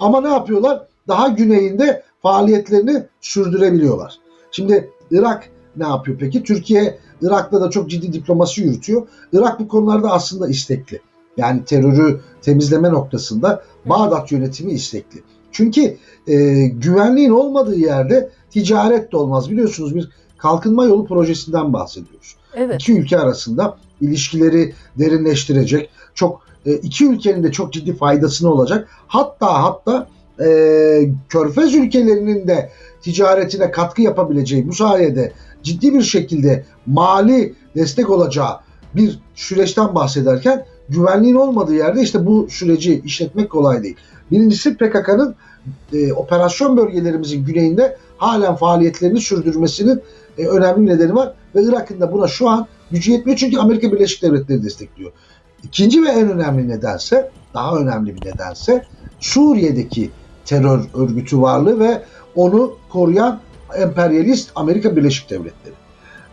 ama 0.00 0.20
ne 0.20 0.28
yapıyorlar? 0.28 0.86
Daha 1.08 1.28
güneyinde 1.28 2.02
faaliyetlerini 2.22 3.04
sürdürebiliyorlar. 3.20 4.18
Şimdi 4.50 4.90
Irak 5.10 5.48
ne 5.76 5.86
yapıyor 5.86 6.18
peki? 6.18 6.42
Türkiye 6.42 6.98
Irak'ta 7.22 7.60
da 7.60 7.70
çok 7.70 7.90
ciddi 7.90 8.12
diplomasi 8.12 8.62
yürütüyor. 8.62 9.08
Irak 9.32 9.60
bu 9.60 9.68
konularda 9.68 10.10
aslında 10.10 10.48
istekli. 10.48 11.00
Yani 11.36 11.64
terörü 11.64 12.20
temizleme 12.42 12.90
noktasında 12.90 13.62
Bağdat 13.84 14.32
yönetimi 14.32 14.72
istekli. 14.72 15.22
Çünkü 15.52 15.96
e, 16.26 16.66
güvenliğin 16.66 17.30
olmadığı 17.30 17.76
yerde 17.76 18.30
ticaret 18.50 19.12
de 19.12 19.16
olmaz. 19.16 19.50
Biliyorsunuz 19.50 19.94
bir 19.94 20.10
kalkınma 20.42 20.84
yolu 20.84 21.06
projesinden 21.06 21.72
bahsediyoruz. 21.72 22.36
Evet. 22.54 22.74
İki 22.74 22.92
ülke 22.92 23.18
arasında 23.18 23.76
ilişkileri 24.00 24.74
derinleştirecek, 24.98 25.90
çok 26.14 26.42
e, 26.66 26.72
iki 26.72 27.06
ülkenin 27.06 27.42
de 27.42 27.52
çok 27.52 27.72
ciddi 27.72 27.96
faydasını 27.96 28.52
olacak. 28.52 28.88
Hatta 29.08 29.62
hatta 29.62 30.08
e, 30.44 30.48
Körfez 31.28 31.74
ülkelerinin 31.74 32.48
de 32.48 32.70
ticaretine 33.02 33.70
katkı 33.70 34.02
yapabileceği 34.02 34.68
bu 34.68 34.72
sayede 34.72 35.32
ciddi 35.62 35.94
bir 35.94 36.02
şekilde 36.02 36.64
mali 36.86 37.54
destek 37.76 38.10
olacağı 38.10 38.60
bir 38.94 39.18
süreçten 39.34 39.94
bahsederken 39.94 40.66
güvenliğin 40.88 41.34
olmadığı 41.34 41.74
yerde 41.74 42.02
işte 42.02 42.26
bu 42.26 42.46
süreci 42.50 43.02
işletmek 43.04 43.50
kolay 43.50 43.82
değil. 43.82 43.96
Birincisi 44.30 44.76
PKK'nın 44.76 45.34
e, 45.92 46.12
operasyon 46.12 46.76
bölgelerimizin 46.76 47.44
güneyinde 47.44 47.96
halen 48.16 48.56
faaliyetlerini 48.56 49.20
sürdürmesinin 49.20 50.02
e, 50.38 50.46
önemli 50.46 50.86
nedeni 50.86 51.14
var 51.14 51.32
ve 51.54 51.62
Irak'ın 51.62 52.00
da 52.00 52.12
buna 52.12 52.28
şu 52.28 52.48
an 52.48 52.66
gücü 52.90 53.12
yetmiyor 53.12 53.38
çünkü 53.38 53.58
Amerika 53.58 53.92
Birleşik 53.92 54.22
Devletleri 54.22 54.62
destekliyor. 54.62 55.12
İkinci 55.62 56.02
ve 56.02 56.08
en 56.08 56.30
önemli 56.30 56.68
nedense, 56.68 57.30
daha 57.54 57.76
önemli 57.76 58.16
bir 58.16 58.26
nedense 58.26 58.84
Suriye'deki 59.20 60.10
terör 60.44 60.80
örgütü 60.94 61.40
varlığı 61.40 61.80
ve 61.80 62.02
onu 62.34 62.74
koruyan 62.92 63.40
emperyalist 63.76 64.50
Amerika 64.54 64.96
Birleşik 64.96 65.30
Devletleri. 65.30 65.74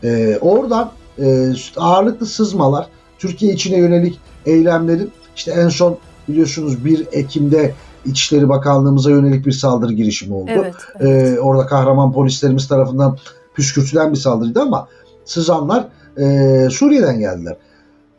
Ee, 0.04 0.38
oradan 0.42 0.92
e, 1.20 1.54
ağırlıklı 1.78 2.26
sızmalar, 2.26 2.88
Türkiye 3.20 3.54
içine 3.54 3.78
yönelik 3.78 4.20
eylemlerin 4.46 5.12
işte 5.36 5.52
en 5.52 5.70
son 5.70 5.98
biliyorsunuz 6.28 6.86
1 6.86 7.08
Ekim'de 7.12 7.74
İçişleri 8.06 8.50
Bakanlığımıza 8.50 9.10
yönelik 9.10 9.46
bir 9.46 9.52
saldırı 9.52 9.94
girişimi 9.94 10.34
oldu. 10.34 10.52
Evet. 10.54 10.76
evet. 11.00 11.38
Ee, 11.38 11.40
orada 11.40 11.66
kahraman 11.66 12.14
polislerimiz 12.14 12.68
tarafından 12.68 13.18
püskürtülen 13.58 14.12
bir 14.12 14.18
saldırıydı 14.18 14.62
ama 14.62 14.88
sızanlar 15.26 15.88
e, 16.18 16.68
Suriye'den 16.72 17.20
geldiler. 17.20 17.58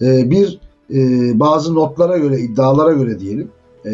E, 0.00 0.30
bir 0.30 0.60
e, 0.90 0.98
bazı 1.40 1.74
notlara 1.74 2.18
göre, 2.18 2.40
iddialara 2.40 2.92
göre 2.92 3.20
diyelim, 3.20 3.50
e, 3.84 3.92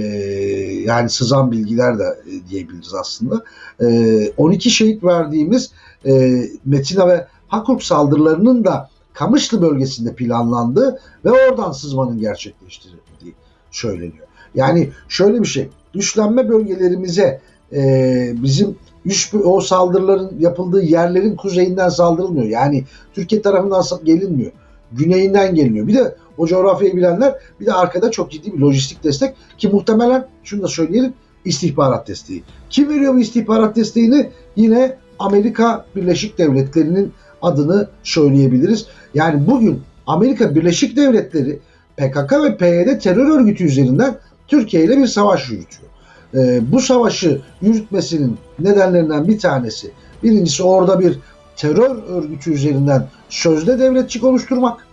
yani 0.87 1.11
sızan 1.11 1.53
bilgiler 1.53 1.99
de 1.99 2.05
e, 2.05 2.51
diyebiliriz 2.51 2.95
aslında. 2.95 3.45
E, 3.81 4.33
12 4.37 4.71
şehit 4.71 5.05
verdiğimiz 5.05 5.71
e, 6.07 6.43
Metina 6.65 7.09
ve 7.09 7.27
Hakurk 7.49 7.83
saldırılarının 7.83 8.65
da 8.65 8.89
Kamışlı 9.13 9.63
bölgesinde 9.63 10.15
planlandığı 10.15 11.01
ve 11.25 11.31
oradan 11.31 11.73
sızmanın 11.73 12.19
gerçekleştirildiği 12.19 13.35
söyleniyor. 13.71 14.27
Yani 14.55 14.91
şöyle 15.09 15.41
bir 15.41 15.47
şey, 15.47 15.69
güçlenme 15.95 16.49
bölgelerimize 16.49 17.41
e, 17.73 18.33
bizim 18.43 18.77
üst, 19.05 19.35
o 19.35 19.61
saldırıların 19.61 20.33
yapıldığı 20.39 20.83
yerlerin 20.83 21.37
kuzeyinden 21.37 21.89
saldırılmıyor. 21.89 22.47
Yani 22.47 22.85
Türkiye 23.15 23.43
tarafından 23.43 23.83
gelinmiyor. 24.05 24.53
Güneyinden 24.93 25.55
geliniyor. 25.55 25.87
Bir 25.87 25.95
de 25.95 26.17
o 26.39 26.47
coğrafyayı 26.47 26.97
bilenler 26.97 27.35
bir 27.61 27.67
de 27.67 27.73
arkada 27.73 28.11
çok 28.11 28.31
ciddi 28.31 28.53
bir 28.53 28.59
lojistik 28.59 29.05
destek 29.05 29.35
ki 29.59 29.69
muhtemelen 29.69 30.27
şunu 30.45 30.63
da 30.63 30.69
söyleyelim 30.69 31.13
istihbarat 31.45 32.09
desteği. 32.09 32.43
Kim 32.71 32.89
veriyor 32.89 33.15
bu 33.15 33.19
istihbarat 33.19 33.77
desteğini? 33.77 34.31
Yine 34.57 34.97
Amerika 35.19 35.87
Birleşik 35.97 36.39
Devletleri'nin 36.39 37.13
adını 37.43 37.89
söyleyebiliriz. 38.03 38.87
Yani 39.15 39.47
bugün 39.47 39.83
Amerika 40.07 40.55
Birleşik 40.55 40.97
Devletleri 40.97 41.59
PKK 41.97 42.33
ve 42.33 42.57
PYD 42.57 42.99
terör 42.99 43.41
örgütü 43.41 43.65
üzerinden 43.65 44.17
Türkiye 44.49 44.85
ile 44.85 44.99
bir 44.99 45.07
savaş 45.07 45.51
yürütüyor. 45.51 45.91
Ee, 46.35 46.73
bu 46.73 46.81
savaşı 46.81 47.41
yürütmesinin 47.63 48.37
nedenlerinden 48.59 49.29
bir 49.29 49.39
tanesi 49.39 49.91
birincisi 50.23 50.63
orada 50.63 51.01
bir 51.01 51.19
terör 51.57 52.03
örgütü 52.09 52.53
üzerinden 52.53 53.09
sözde 53.29 53.79
devletçik 53.79 54.25
oluşturmak 54.25 54.87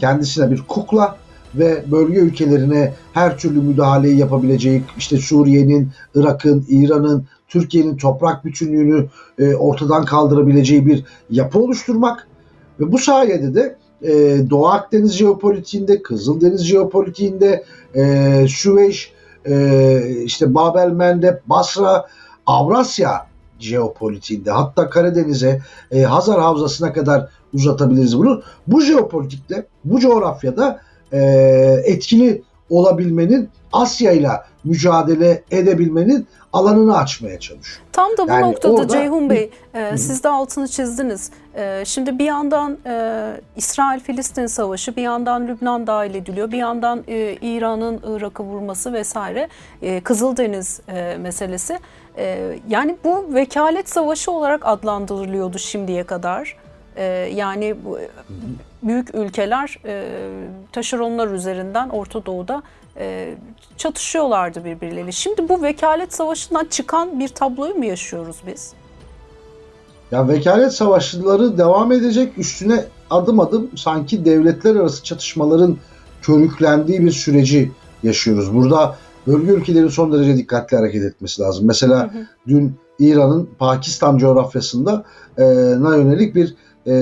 kendisine 0.00 0.50
bir 0.50 0.62
kukla 0.68 1.16
ve 1.54 1.84
bölge 1.90 2.18
ülkelerine 2.18 2.94
her 3.12 3.38
türlü 3.38 3.60
müdahaleyi 3.60 4.18
yapabileceği 4.18 4.82
işte 4.98 5.16
Suriye'nin, 5.16 5.88
Irak'ın, 6.14 6.64
İran'ın, 6.68 7.26
Türkiye'nin 7.48 7.96
toprak 7.96 8.44
bütünlüğünü 8.44 9.06
e, 9.38 9.54
ortadan 9.54 10.04
kaldırabileceği 10.04 10.86
bir 10.86 11.04
yapı 11.30 11.58
oluşturmak 11.58 12.28
ve 12.80 12.92
bu 12.92 12.98
sayede 12.98 13.54
de 13.54 13.76
e, 14.02 14.10
Doğu 14.50 14.66
Akdeniz 14.66 15.12
jeopolitiğinde, 15.12 16.02
Kızıldeniz 16.02 16.64
jeopolitiğinde, 16.64 17.64
e, 17.94 18.46
Süveyş, 18.48 19.12
e, 19.44 20.22
işte 20.24 20.54
Babel 20.54 20.88
Mendeb, 20.90 21.36
Basra, 21.46 22.06
Avrasya 22.46 23.26
jeopolitiğinde 23.58 24.50
hatta 24.50 24.90
Karadeniz'e, 24.90 25.60
e, 25.90 26.02
Hazar 26.02 26.40
Havzası'na 26.40 26.92
kadar 26.92 27.28
uzatabiliriz 27.52 28.18
bunu. 28.18 28.42
Bu 28.66 28.80
jeopolitikte, 28.80 29.66
bu 29.84 30.00
coğrafyada 30.00 30.80
e, 31.12 31.20
etkili 31.84 32.42
olabilmenin, 32.70 33.50
Asya 33.72 34.12
ile 34.12 34.28
mücadele 34.64 35.42
edebilmenin 35.50 36.26
alanını 36.52 36.98
açmaya 36.98 37.40
çalışıyor. 37.40 37.82
Tam 37.92 38.10
da 38.18 38.28
bu 38.28 38.32
Yani 38.32 38.42
noktada 38.42 38.72
orada- 38.72 38.88
Ceyhun 38.88 39.30
Bey, 39.30 39.50
e, 39.74 39.96
siz 39.96 40.24
de 40.24 40.28
altını 40.28 40.68
çizdiniz. 40.68 41.30
E, 41.54 41.82
şimdi 41.84 42.18
bir 42.18 42.24
yandan 42.24 42.78
e, 42.86 43.26
İsrail-Filistin 43.56 44.46
savaşı, 44.46 44.96
bir 44.96 45.02
yandan 45.02 45.46
Lübnan 45.48 45.86
dahil 45.86 46.14
ediliyor, 46.14 46.52
bir 46.52 46.58
yandan 46.58 47.04
e, 47.08 47.36
İran'ın 47.42 48.00
Irak'ı 48.06 48.42
vurması 48.42 48.92
vesaire, 48.92 49.48
e, 49.82 50.00
Kızıldeniz 50.00 50.80
e, 50.88 51.16
meselesi. 51.20 51.78
E, 52.16 52.56
yani 52.68 52.96
bu 53.04 53.34
vekalet 53.34 53.88
savaşı 53.88 54.30
olarak 54.32 54.66
adlandırılıyordu 54.66 55.58
şimdiye 55.58 56.04
kadar. 56.04 56.56
E, 56.96 57.04
yani 57.34 57.74
bu, 57.84 57.98
büyük 58.82 59.14
ülkeler 59.14 59.78
e, 59.84 60.04
taşeronlar 60.72 61.28
üzerinden 61.28 61.88
Orta 61.88 62.26
Doğu'da 62.26 62.62
e, 62.96 63.34
çatışıyorlardı 63.76 64.64
birbirleriyle. 64.64 65.12
Şimdi 65.12 65.48
bu 65.48 65.62
vekalet 65.62 66.14
savaşından 66.14 66.64
çıkan 66.64 67.20
bir 67.20 67.28
tabloyu 67.28 67.74
mu 67.74 67.84
yaşıyoruz 67.84 68.36
biz? 68.46 68.72
Ya 70.10 70.28
vekalet 70.28 70.72
savaşları 70.72 71.58
devam 71.58 71.92
edecek 71.92 72.38
üstüne 72.38 72.84
adım 73.10 73.40
adım 73.40 73.70
sanki 73.76 74.24
devletler 74.24 74.76
arası 74.76 75.04
çatışmaların 75.04 75.76
körüklendiği 76.22 77.00
bir 77.00 77.10
süreci 77.10 77.72
yaşıyoruz. 78.02 78.54
Burada 78.54 78.96
bölge 79.26 79.52
ülkelerin 79.52 79.88
son 79.88 80.12
derece 80.12 80.36
dikkatli 80.36 80.76
hareket 80.76 81.02
etmesi 81.02 81.42
lazım. 81.42 81.66
Mesela 81.66 82.14
hı 82.14 82.18
hı. 82.18 82.26
dün 82.48 82.74
İran'ın 82.98 83.48
Pakistan 83.58 84.18
coğrafyasında 84.18 85.04
e, 85.38 85.44
na 85.82 85.96
yönelik 85.96 86.34
bir 86.34 86.54
e, 86.86 86.94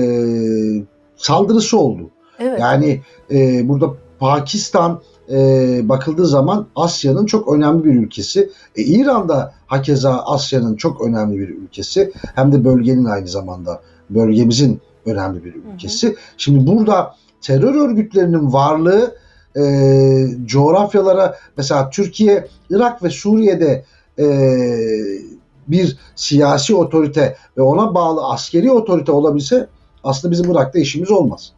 saldırısı 1.19 1.79
oldu. 1.79 2.09
Evet. 2.39 2.59
Yani 2.59 3.01
e, 3.31 3.67
burada 3.69 3.93
Pakistan 4.19 5.01
e, 5.31 5.81
bakıldığı 5.89 6.27
zaman 6.27 6.67
Asya'nın 6.75 7.25
çok 7.25 7.53
önemli 7.53 7.83
bir 7.83 7.95
ülkesi. 7.95 8.49
E, 8.75 8.81
İran 8.81 9.29
da 9.29 9.53
hakeza 9.67 10.19
Asya'nın 10.19 10.75
çok 10.75 11.01
önemli 11.01 11.39
bir 11.39 11.49
ülkesi. 11.49 12.11
Hem 12.35 12.51
de 12.51 12.65
bölgenin 12.65 13.05
aynı 13.05 13.27
zamanda 13.27 13.81
bölgemizin 14.09 14.81
önemli 15.05 15.45
bir 15.45 15.55
ülkesi. 15.55 16.07
Hı 16.07 16.11
hı. 16.11 16.15
Şimdi 16.37 16.67
burada 16.67 17.15
terör 17.41 17.75
örgütlerinin 17.75 18.53
varlığı 18.53 19.15
e, 19.55 19.63
coğrafyalara 20.45 21.35
mesela 21.57 21.89
Türkiye, 21.89 22.47
Irak 22.69 23.03
ve 23.03 23.09
Suriye'de 23.09 23.85
e, 24.19 24.25
bir 25.67 25.97
siyasi 26.15 26.75
otorite 26.75 27.35
ve 27.57 27.61
ona 27.61 27.95
bağlı 27.95 28.27
askeri 28.27 28.71
otorite 28.71 29.11
olabilse 29.11 29.67
aslında 30.03 30.31
bizim 30.31 30.51
Irak'ta 30.51 30.79
işimiz 30.79 31.11
olmaz. 31.11 31.51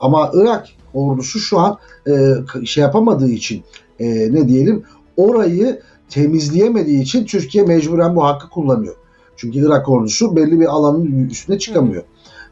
Ama 0.00 0.30
Irak 0.34 0.68
ordusu 0.94 1.38
şu 1.38 1.58
an 1.58 1.78
e, 2.08 2.34
şey 2.66 2.82
yapamadığı 2.82 3.30
için 3.30 3.62
e, 3.98 4.06
ne 4.34 4.48
diyelim 4.48 4.84
orayı 5.16 5.80
temizleyemediği 6.08 7.02
için 7.02 7.24
Türkiye 7.24 7.64
mecburen 7.64 8.16
bu 8.16 8.24
hakkı 8.24 8.50
kullanıyor. 8.50 8.94
Çünkü 9.36 9.58
Irak 9.58 9.88
ordusu 9.88 10.36
belli 10.36 10.60
bir 10.60 10.66
alanın 10.66 11.28
üstüne 11.28 11.58
çıkamıyor. 11.58 12.02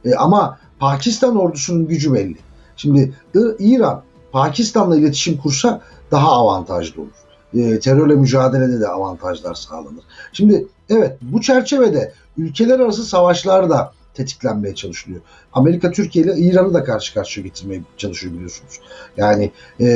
E, 0.04 0.14
ama 0.14 0.58
Pakistan 0.78 1.36
ordusunun 1.36 1.86
gücü 1.88 2.14
belli. 2.14 2.36
Şimdi 2.76 3.14
İran 3.58 4.02
Pakistan'la 4.32 4.96
iletişim 4.96 5.36
kursa 5.36 5.80
daha 6.10 6.30
avantajlı 6.32 7.02
olur. 7.02 7.10
E, 7.54 7.80
terörle 7.80 8.14
mücadelede 8.14 8.80
de 8.80 8.88
avantajlar 8.88 9.54
sağlanır. 9.54 10.04
Şimdi 10.32 10.66
evet 10.88 11.18
bu 11.22 11.40
çerçevede 11.40 12.12
ülkeler 12.36 12.80
arası 12.80 13.04
savaşlar 13.04 13.70
da 13.70 13.92
tetiklenmeye 14.14 14.74
çalışılıyor. 14.74 15.20
Amerika 15.52 15.90
Türkiye 15.90 16.24
ile 16.24 16.36
İran'ı 16.36 16.74
da 16.74 16.84
karşı 16.84 17.14
karşıya 17.14 17.46
getirmeye 17.46 17.82
çalışıyor 17.96 18.34
biliyorsunuz. 18.34 18.80
Yani 19.16 19.50
e, 19.80 19.86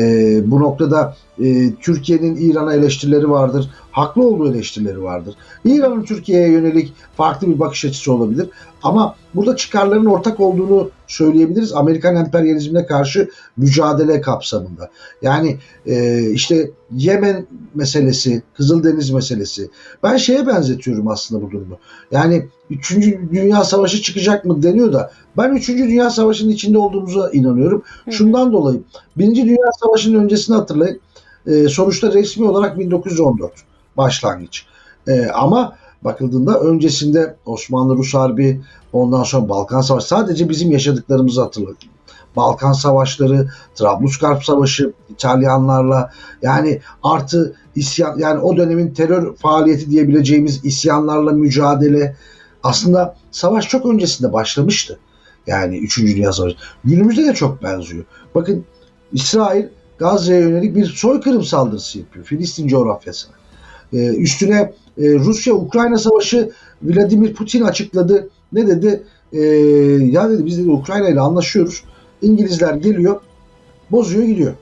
bu 0.44 0.60
noktada 0.60 1.16
e, 1.44 1.74
Türkiye'nin 1.74 2.36
İran'a 2.36 2.74
eleştirileri 2.74 3.30
vardır. 3.30 3.70
Haklı 3.90 4.26
olduğu 4.26 4.52
eleştirileri 4.52 5.02
vardır. 5.02 5.34
İran'ın 5.64 6.04
Türkiye'ye 6.04 6.48
yönelik 6.48 6.92
farklı 7.16 7.48
bir 7.48 7.58
bakış 7.58 7.84
açısı 7.84 8.12
olabilir. 8.12 8.48
Ama 8.82 9.16
burada 9.34 9.56
çıkarların 9.56 10.06
ortak 10.06 10.40
olduğunu 10.40 10.90
söyleyebiliriz. 11.06 11.72
Amerikan 11.72 12.16
emperyalizmine 12.16 12.86
karşı 12.86 13.30
mücadele 13.56 14.20
kapsamında. 14.20 14.90
Yani 15.22 15.58
e, 15.86 16.20
işte 16.30 16.70
Yemen 16.90 17.46
meselesi, 17.74 18.42
Kızıldeniz 18.54 19.10
meselesi. 19.10 19.70
Ben 20.02 20.16
şeye 20.16 20.46
benzetiyorum 20.46 21.08
aslında 21.08 21.42
bu 21.42 21.50
durumu. 21.50 21.78
Yani 22.10 22.48
3. 22.70 22.90
Dünya 23.32 23.64
Savaşı 23.64 24.02
çıkacak 24.02 24.44
mı 24.44 24.62
deniyor 24.62 24.92
da 24.92 25.10
ben 25.36 25.54
3. 25.54 25.68
Dünya 25.68 26.10
Savaşı'nın 26.10 26.50
içinde 26.50 26.78
olduğumuza 26.78 27.30
inanıyorum. 27.30 27.82
Şundan 28.10 28.52
dolayı 28.52 28.82
1. 29.16 29.36
Dünya 29.36 29.70
Savaşı'nın 29.80 30.24
öncesini 30.24 30.56
hatırlayın. 30.56 31.00
E, 31.46 31.68
sonuçta 31.68 32.12
resmi 32.12 32.48
olarak 32.48 32.78
1914 32.78 33.52
başlangıç. 33.96 34.66
E, 35.08 35.26
ama 35.26 35.76
bakıldığında 36.04 36.60
öncesinde 36.60 37.36
Osmanlı-Rus 37.46 38.14
Harbi, 38.14 38.60
ondan 38.92 39.22
sonra 39.22 39.48
Balkan 39.48 39.80
Savaşı 39.80 40.06
sadece 40.06 40.48
bizim 40.48 40.70
yaşadıklarımızı 40.70 41.42
hatırlayın. 41.42 41.76
Balkan 42.36 42.72
Savaşları, 42.72 43.48
Trablusgarp 43.74 44.44
Savaşı 44.44 44.92
İtalyanlarla 45.08 46.10
yani 46.42 46.80
artı 47.02 47.56
isyan 47.76 48.18
yani 48.18 48.40
o 48.40 48.56
dönemin 48.56 48.94
terör 48.94 49.36
faaliyeti 49.36 49.90
diyebileceğimiz 49.90 50.64
isyanlarla 50.64 51.32
mücadele 51.32 52.16
aslında 52.66 53.16
savaş 53.30 53.68
çok 53.68 53.86
öncesinde 53.86 54.32
başlamıştı. 54.32 54.98
Yani 55.46 55.78
3. 55.78 55.98
Dünya 55.98 56.32
Savaşı. 56.32 56.56
Günümüzde 56.84 57.26
de 57.26 57.34
çok 57.34 57.62
benziyor. 57.62 58.04
Bakın 58.34 58.64
İsrail 59.12 59.64
Gazze'ye 59.98 60.40
yönelik 60.40 60.76
bir 60.76 60.84
soykırım 60.84 61.44
saldırısı 61.44 61.98
yapıyor 61.98 62.24
Filistin 62.24 62.68
coğrafyasına. 62.68 63.32
Ee, 63.92 64.08
üstüne 64.08 64.72
e, 64.98 65.14
Rusya-Ukrayna 65.14 65.98
savaşı 65.98 66.50
Vladimir 66.82 67.34
Putin 67.34 67.62
açıkladı. 67.62 68.28
Ne 68.52 68.66
dedi? 68.66 69.02
Ee, 69.32 69.40
ya 70.10 70.30
dedi 70.30 70.46
biz 70.46 70.58
dedi 70.58 70.70
Ukrayna 70.70 71.08
ile 71.08 71.20
anlaşıyoruz. 71.20 71.84
İngilizler 72.22 72.74
geliyor, 72.74 73.20
bozuyor 73.90 74.24
gidiyor. 74.24 74.54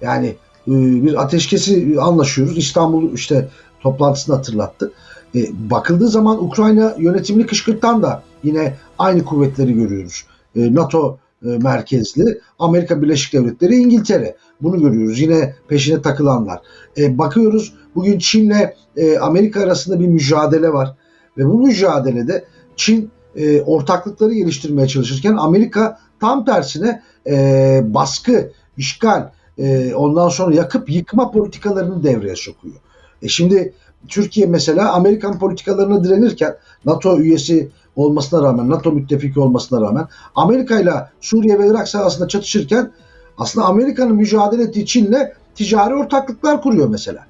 Yani 0.00 0.26
e, 0.68 0.72
bir 1.04 1.22
ateşkesi 1.22 1.96
anlaşıyoruz. 2.00 2.58
İstanbul 2.58 3.12
işte 3.14 3.48
toplantısını 3.80 4.34
hatırlattı. 4.34 4.92
E, 5.34 5.70
bakıldığı 5.70 6.08
zaman 6.08 6.44
Ukrayna 6.44 6.94
yönetimini 6.98 7.46
kışkırtan 7.46 8.02
da 8.02 8.22
yine 8.42 8.76
aynı 8.98 9.24
kuvvetleri 9.24 9.74
görüyoruz. 9.74 10.24
E, 10.56 10.74
NATO 10.74 11.18
e, 11.44 11.48
merkezli 11.48 12.40
Amerika 12.58 13.02
Birleşik 13.02 13.32
Devletleri, 13.32 13.76
İngiltere. 13.76 14.36
Bunu 14.60 14.80
görüyoruz. 14.80 15.20
Yine 15.20 15.54
peşine 15.68 16.02
takılanlar. 16.02 16.60
E, 16.98 17.18
bakıyoruz 17.18 17.74
bugün 17.94 18.18
Çin'le 18.18 18.74
e, 18.96 19.18
Amerika 19.18 19.60
arasında 19.60 20.00
bir 20.00 20.06
mücadele 20.06 20.72
var. 20.72 20.94
Ve 21.38 21.46
bu 21.46 21.66
mücadelede 21.66 22.44
Çin 22.76 23.10
e, 23.36 23.60
ortaklıkları 23.60 24.34
geliştirmeye 24.34 24.88
çalışırken 24.88 25.36
Amerika 25.36 25.98
tam 26.20 26.44
tersine 26.44 27.02
e, 27.26 27.80
baskı, 27.84 28.52
işgal, 28.76 29.30
e, 29.58 29.94
ondan 29.94 30.28
sonra 30.28 30.54
yakıp 30.54 30.90
yıkma 30.90 31.30
politikalarını 31.30 32.02
devreye 32.02 32.36
sokuyor. 32.36 32.74
E 33.22 33.28
şimdi 33.28 33.74
Türkiye 34.08 34.46
mesela 34.46 34.92
Amerikan 34.92 35.38
politikalarına 35.38 36.04
direnirken 36.04 36.56
NATO 36.84 37.18
üyesi 37.18 37.70
olmasına 37.96 38.42
rağmen, 38.42 38.70
NATO 38.70 38.92
müttefiki 38.92 39.40
olmasına 39.40 39.80
rağmen 39.80 40.06
Amerika 40.34 40.80
ile 40.80 40.92
Suriye 41.20 41.58
ve 41.58 41.66
Irak 41.66 41.88
sahasında 41.88 42.28
çatışırken 42.28 42.90
aslında 43.38 43.66
Amerika'nın 43.66 44.16
mücadele 44.16 44.62
ettiği 44.62 44.86
Çin'le 44.86 45.32
ticari 45.54 45.94
ortaklıklar 45.94 46.62
kuruyor 46.62 46.88
mesela. 46.88 47.26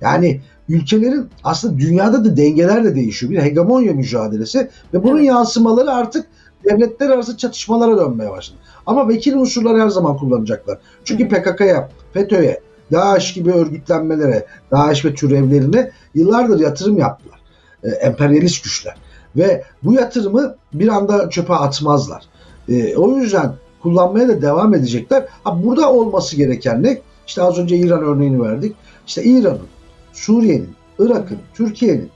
Yani 0.00 0.40
ülkelerin 0.68 1.28
aslında 1.44 1.78
dünyada 1.78 2.24
da 2.24 2.36
dengeler 2.36 2.84
de 2.84 2.94
değişiyor. 2.94 3.32
Bir 3.32 3.42
hegemonya 3.42 3.92
mücadelesi 3.92 4.70
ve 4.94 5.02
bunun 5.02 5.16
evet. 5.16 5.26
yansımaları 5.26 5.92
artık 5.92 6.26
devletler 6.64 7.10
arası 7.10 7.36
çatışmalara 7.36 7.98
dönmeye 7.98 8.30
başladı. 8.30 8.58
Ama 8.86 9.08
vekil 9.08 9.34
unsurları 9.34 9.80
her 9.80 9.88
zaman 9.88 10.16
kullanacaklar. 10.16 10.78
Çünkü 11.04 11.28
PKK'ya, 11.28 11.88
FETÖ'ye, 12.12 12.60
DAEŞ 12.92 13.34
gibi 13.34 13.52
örgütlenmelere, 13.52 14.46
DAEŞ 14.70 15.04
ve 15.04 15.14
türevlerine 15.14 15.90
yıllardır 16.14 16.60
yatırım 16.60 16.98
yaptılar. 16.98 17.40
E, 17.82 17.88
emperyalist 17.88 18.64
güçler. 18.64 18.96
Ve 19.36 19.64
bu 19.82 19.94
yatırımı 19.94 20.56
bir 20.72 20.88
anda 20.88 21.30
çöpe 21.30 21.54
atmazlar. 21.54 22.24
E, 22.68 22.96
o 22.96 23.16
yüzden 23.18 23.52
kullanmaya 23.82 24.28
da 24.28 24.42
devam 24.42 24.74
edecekler. 24.74 25.26
Ha, 25.44 25.62
burada 25.64 25.92
olması 25.92 26.36
gereken 26.36 26.82
ne? 26.82 27.00
İşte 27.26 27.42
az 27.42 27.58
önce 27.58 27.76
İran 27.76 28.02
örneğini 28.02 28.42
verdik. 28.42 28.76
İşte 29.06 29.24
İran'ın, 29.24 29.68
Suriye'nin, 30.12 30.70
Irak'ın, 30.98 31.38
Türkiye'nin 31.54 32.10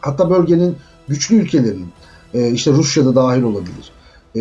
hatta 0.00 0.30
bölgenin 0.30 0.76
güçlü 1.08 1.36
ülkelerinin 1.36 1.88
e, 2.34 2.50
işte 2.50 2.72
Rusya'da 2.72 3.14
dahil 3.14 3.42
olabilir. 3.42 3.92
E, 4.36 4.40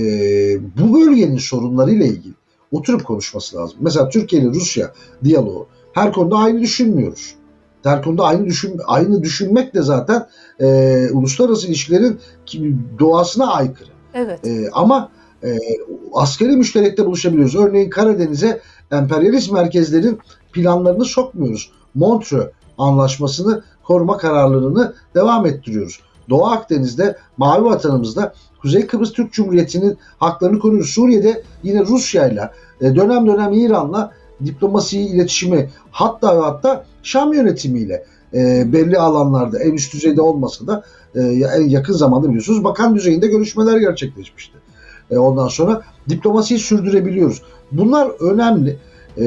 bu 0.79 0.93
bölgenin 0.93 1.37
sorunlarıyla 1.37 2.05
ilgili 2.05 2.33
oturup 2.71 3.05
konuşması 3.05 3.57
lazım. 3.57 3.77
Mesela 3.81 4.09
Türkiye 4.09 4.41
ile 4.41 4.49
Rusya 4.49 4.91
diyaloğu 5.23 5.67
her 5.93 6.13
konuda 6.13 6.37
aynı 6.37 6.61
düşünmüyoruz. 6.61 7.35
Her 7.83 8.03
konuda 8.03 8.23
aynı 8.23 8.45
düşün 8.45 8.79
aynı 8.87 9.23
düşünmek 9.23 9.73
de 9.73 9.81
zaten 9.81 10.27
e, 10.59 11.09
uluslararası 11.11 11.67
ilişkilerin 11.67 12.19
doğasına 12.99 13.53
aykırı. 13.53 13.89
Evet. 14.13 14.47
E, 14.47 14.69
ama 14.71 15.09
e, 15.43 15.57
askeri 16.13 16.51
müşterekte 16.51 17.05
buluşabiliyoruz. 17.05 17.55
Örneğin 17.55 17.89
Karadeniz'e 17.89 18.61
emperyalist 18.91 19.51
merkezlerin 19.51 20.19
planlarını 20.53 21.05
sokmuyoruz. 21.05 21.71
Montreux 21.95 22.47
anlaşmasını 22.77 23.63
koruma 23.83 24.17
kararlarını 24.17 24.93
devam 25.15 25.45
ettiriyoruz. 25.45 25.99
Doğu 26.29 26.45
Akdeniz'de, 26.45 27.17
Mavi 27.37 27.65
Vatanımızda 27.65 28.33
Kuzey 28.61 28.87
Kıbrıs 28.87 29.13
Türk 29.13 29.33
Cumhuriyeti'nin 29.33 29.97
haklarını 30.17 30.59
koruyoruz. 30.59 30.89
Suriye'de 30.89 31.43
yine 31.63 31.85
Rusya 31.85 32.27
ile 32.27 32.51
dönem 32.81 33.27
dönem 33.27 33.53
İran'la 33.53 34.11
diplomasi 34.45 34.99
iletişimi 34.99 35.69
hatta 35.91 36.37
ve 36.37 36.41
hatta 36.41 36.85
Şam 37.03 37.33
yönetimiyle 37.33 38.05
e, 38.33 38.73
belli 38.73 38.97
alanlarda 38.97 39.59
en 39.59 39.71
üst 39.71 39.93
düzeyde 39.93 40.21
olmasa 40.21 40.67
da 40.67 40.83
e, 41.15 41.21
en 41.57 41.69
yakın 41.69 41.93
zamanda 41.93 42.27
biliyorsunuz 42.27 42.63
bakan 42.63 42.95
düzeyinde 42.95 43.27
görüşmeler 43.27 43.77
gerçekleşmişti. 43.77 44.57
E, 45.11 45.17
ondan 45.17 45.47
sonra 45.47 45.81
diplomasiyi 46.09 46.59
sürdürebiliyoruz. 46.59 47.41
Bunlar 47.71 48.07
önemli. 48.19 48.77
E, 49.17 49.23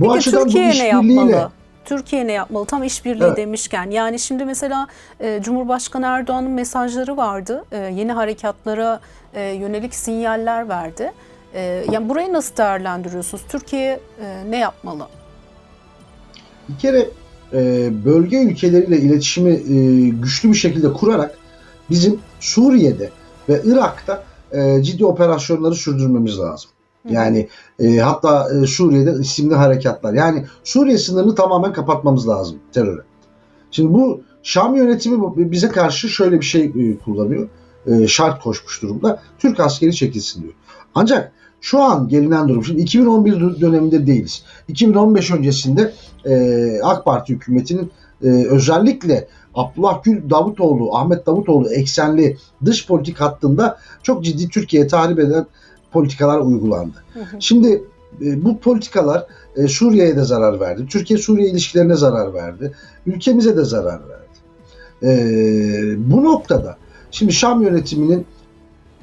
bu 0.00 0.04
Peki 0.04 0.18
açıdan 0.18 0.44
Türkiye 0.44 0.68
bu 0.68 0.72
işbirliğiyle 0.72 1.32
yapmalı? 1.32 1.50
Türkiye 1.84 2.26
ne 2.26 2.32
yapmalı? 2.32 2.66
Tam 2.66 2.84
işbirliği 2.84 3.24
Evet. 3.24 3.36
demişken. 3.36 3.90
Yani 3.90 4.18
şimdi 4.18 4.44
mesela 4.44 4.86
e, 5.20 5.40
Cumhurbaşkanı 5.42 6.06
Erdoğan'ın 6.06 6.50
mesajları 6.50 7.16
vardı. 7.16 7.64
E, 7.72 7.76
yeni 7.78 8.12
harekatlara 8.12 9.00
e, 9.34 9.42
yönelik 9.42 9.94
sinyaller 9.94 10.68
verdi. 10.68 11.12
E, 11.54 11.84
yani 11.92 12.08
burayı 12.08 12.32
nasıl 12.32 12.56
değerlendiriyorsunuz? 12.56 13.44
Türkiye 13.48 14.00
e, 14.22 14.50
ne 14.50 14.58
yapmalı? 14.58 15.06
bir 16.68 16.78
kere 16.78 17.08
e, 17.52 17.90
bölge 18.04 18.42
ülkeleriyle 18.42 18.98
iletişimi 18.98 19.50
e, 19.50 20.08
güçlü 20.08 20.48
bir 20.48 20.54
şekilde 20.54 20.92
kurarak 20.92 21.38
bizim 21.90 22.20
Suriye'de 22.40 23.10
ve 23.48 23.62
Irak'ta 23.64 24.24
e, 24.52 24.82
ciddi 24.82 25.04
operasyonları 25.04 25.74
sürdürmemiz 25.74 26.38
lazım. 26.38 26.70
Yani 27.08 27.48
e, 27.78 27.96
hatta 27.96 28.48
e, 28.54 28.66
Suriye'de 28.66 29.12
isimli 29.20 29.54
harekatlar. 29.54 30.14
Yani 30.14 30.44
Suriye 30.64 30.98
sınırını 30.98 31.34
tamamen 31.34 31.72
kapatmamız 31.72 32.28
lazım 32.28 32.58
teröre. 32.72 33.00
Şimdi 33.70 33.94
bu 33.94 34.20
Şam 34.42 34.76
yönetimi 34.76 35.50
bize 35.52 35.68
karşı 35.68 36.08
şöyle 36.08 36.40
bir 36.40 36.44
şey 36.44 36.64
e, 36.64 36.98
kullanıyor. 37.04 37.48
E, 37.86 38.06
şart 38.06 38.42
koşmuş 38.42 38.82
durumda. 38.82 39.22
Türk 39.38 39.60
askeri 39.60 39.94
çekilsin 39.94 40.42
diyor. 40.42 40.54
Ancak 40.94 41.32
şu 41.60 41.80
an 41.80 42.08
gelinen 42.08 42.48
durum, 42.48 42.64
şimdi 42.64 42.82
2011 42.82 43.32
dö- 43.32 43.60
döneminde 43.60 44.06
değiliz. 44.06 44.42
2015 44.68 45.30
öncesinde 45.30 45.92
e, 46.24 46.80
AK 46.82 47.04
Parti 47.04 47.32
hükümetinin 47.32 47.90
e, 48.24 48.28
özellikle 48.28 49.28
Abdullah 49.54 50.02
Gül 50.02 50.30
Davutoğlu, 50.30 50.96
Ahmet 50.96 51.26
Davutoğlu 51.26 51.72
eksenli 51.72 52.36
dış 52.64 52.86
politik 52.86 53.20
hattında 53.20 53.78
çok 54.02 54.24
ciddi 54.24 54.48
Türkiye'ye 54.48 54.88
tahrip 54.88 55.18
eden 55.18 55.46
politikalar 55.92 56.38
uygulandı. 56.38 57.04
Hı 57.14 57.20
hı. 57.20 57.36
Şimdi 57.40 57.84
e, 58.22 58.44
bu 58.44 58.58
politikalar 58.58 59.26
e, 59.56 59.68
Suriye'ye 59.68 60.16
de 60.16 60.24
zarar 60.24 60.60
verdi. 60.60 60.86
Türkiye-Suriye 60.86 61.50
ilişkilerine 61.50 61.94
zarar 61.94 62.34
verdi. 62.34 62.72
Ülkemize 63.06 63.56
de 63.56 63.64
zarar 63.64 64.00
verdi. 64.08 64.20
E, 65.02 66.10
bu 66.10 66.24
noktada 66.24 66.76
şimdi 67.10 67.32
Şam 67.32 67.62
yönetiminin 67.62 68.26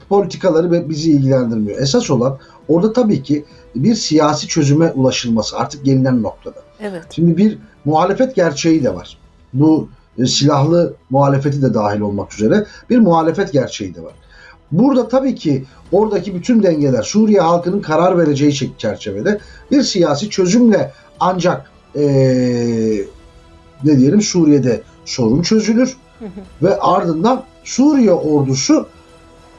politikaları 0.09 0.89
bizi 0.89 1.11
ilgilendirmiyor. 1.11 1.79
Esas 1.79 2.09
olan 2.09 2.37
orada 2.67 2.93
tabii 2.93 3.23
ki 3.23 3.45
bir 3.75 3.95
siyasi 3.95 4.47
çözüme 4.47 4.91
ulaşılması 4.91 5.57
artık 5.57 5.85
gelinen 5.85 6.23
noktada. 6.23 6.59
Evet. 6.79 7.03
Şimdi 7.09 7.37
bir 7.37 7.57
muhalefet 7.85 8.35
gerçeği 8.35 8.83
de 8.83 8.95
var. 8.95 9.17
Bu 9.53 9.89
silahlı 10.25 10.93
muhalefeti 11.09 11.61
de 11.61 11.73
dahil 11.73 11.99
olmak 11.99 12.33
üzere 12.33 12.65
bir 12.89 12.97
muhalefet 12.97 13.53
gerçeği 13.53 13.95
de 13.95 14.03
var. 14.03 14.13
Burada 14.71 15.07
tabii 15.07 15.35
ki 15.35 15.65
oradaki 15.91 16.35
bütün 16.35 16.63
dengeler 16.63 17.03
Suriye 17.03 17.41
halkının 17.41 17.81
karar 17.81 18.17
vereceği 18.17 18.71
çerçevede 18.77 19.39
bir 19.71 19.83
siyasi 19.83 20.29
çözümle 20.29 20.91
ancak 21.19 21.71
eee, 21.95 23.05
ne 23.83 23.97
diyelim 23.99 24.21
Suriye'de 24.21 24.81
sorun 25.05 25.41
çözülür 25.41 25.97
ve 26.61 26.79
ardından 26.79 27.43
Suriye 27.63 28.13
ordusu 28.13 28.87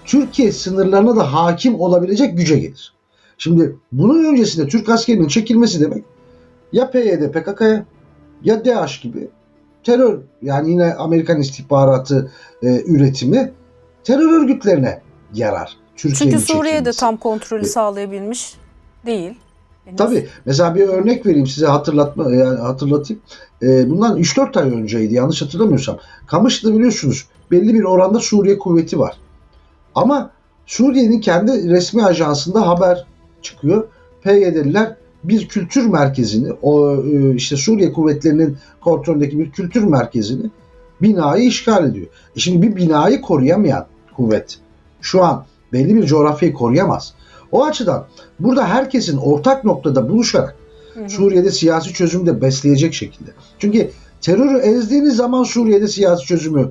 Türkiye 0.05 0.53
sınırlarına 0.53 1.17
da 1.17 1.33
hakim 1.33 1.81
olabilecek 1.81 2.39
güce 2.39 2.59
gelir. 2.59 2.93
Şimdi 3.39 3.77
bunun 3.93 4.25
öncesinde 4.25 4.69
Türk 4.69 4.89
askerinin 4.89 5.29
çekilmesi 5.29 5.81
demek 5.81 6.05
ya 6.73 6.91
PYD 6.91 7.31
PKK'ya 7.33 7.85
ya 8.45 8.65
DAEŞ 8.65 9.01
gibi 9.01 9.29
terör 9.83 10.19
yani 10.43 10.71
yine 10.71 10.95
Amerikan 10.95 11.41
istihbaratı 11.41 12.31
e, 12.63 12.83
üretimi 12.83 13.53
terör 14.09 14.43
örgütlerine 14.43 15.01
yarar. 15.35 15.77
Türkiye'nin 15.97 16.37
Çünkü 16.37 16.53
Suriye 16.53 16.73
de 16.73 16.77
çekilmesi. 16.77 17.01
tam 17.01 17.17
kontrolü 17.17 17.63
E, 17.63 17.65
sağlayabilmiş 17.65 18.55
değil. 19.07 19.35
henüz. 19.85 19.97
Tabii. 19.99 20.27
Mesela 20.45 20.75
bir 20.75 20.89
örnek 20.89 21.27
vereyim 21.27 21.47
size 21.47 21.67
hatırlatma 21.67 22.31
yani 22.35 22.59
hatırlatayım. 22.59 23.23
Ee, 23.63 23.91
bundan 23.91 24.19
3-4 24.19 24.57
ay 24.61 24.71
önceydi 24.71 25.15
yanlış 25.15 25.43
hatırlamıyorsam. 25.43 25.99
Kamışlı'da 26.27 26.75
biliyorsunuz 26.75 27.27
belli 27.51 27.75
bir 27.75 27.85
oranda 27.85 28.21
Suriye 28.21 28.59
kuvveti 28.59 28.99
var. 28.99 29.17
Ama 29.95 30.31
Suriye'nin 30.67 31.21
kendi 31.21 31.71
resmi 31.71 32.05
ajansında 32.05 32.67
haber 32.69 33.07
çıkıyor. 33.43 33.89
PYD'liler 34.23 34.97
bir 35.25 35.49
kültür 35.49 35.87
merkezini, 35.87 36.53
o 36.63 36.97
e, 36.97 37.35
işte 37.35 37.57
Suriye 37.57 37.93
kuvvetlerinin 37.93 38.57
kontrolündeki 38.81 39.39
bir 39.39 39.51
kültür 39.51 39.85
merkezini 39.85 40.51
binayı 41.03 41.45
işgal 41.45 41.89
ediyor. 41.89 42.07
E 42.37 42.41
şimdi 42.41 42.67
bir 42.67 42.77
binayı 42.77 43.21
koruyamayan 43.21 43.87
kuvvet 44.19 44.59
şu 45.01 45.25
an 45.25 45.45
belli 45.73 45.95
bir 45.95 46.07
coğrafyayı 46.07 46.55
koruyamaz. 46.55 47.15
O 47.53 47.65
açıdan 47.65 48.07
burada 48.41 48.69
herkesin 48.69 49.17
ortak 49.17 49.65
noktada 49.65 50.09
buluşarak 50.09 50.57
Hı 50.95 51.05
hı. 51.05 51.09
Suriye'de 51.09 51.51
siyasi 51.51 51.93
çözümü 51.93 52.27
de 52.27 52.41
besleyecek 52.41 52.95
şekilde. 52.95 53.31
Çünkü 53.59 53.91
terörü 54.21 54.59
ezdiğiniz 54.59 55.17
zaman 55.17 55.43
Suriye'de 55.43 55.89
siyasi 55.89 56.27
çözümü 56.27 56.71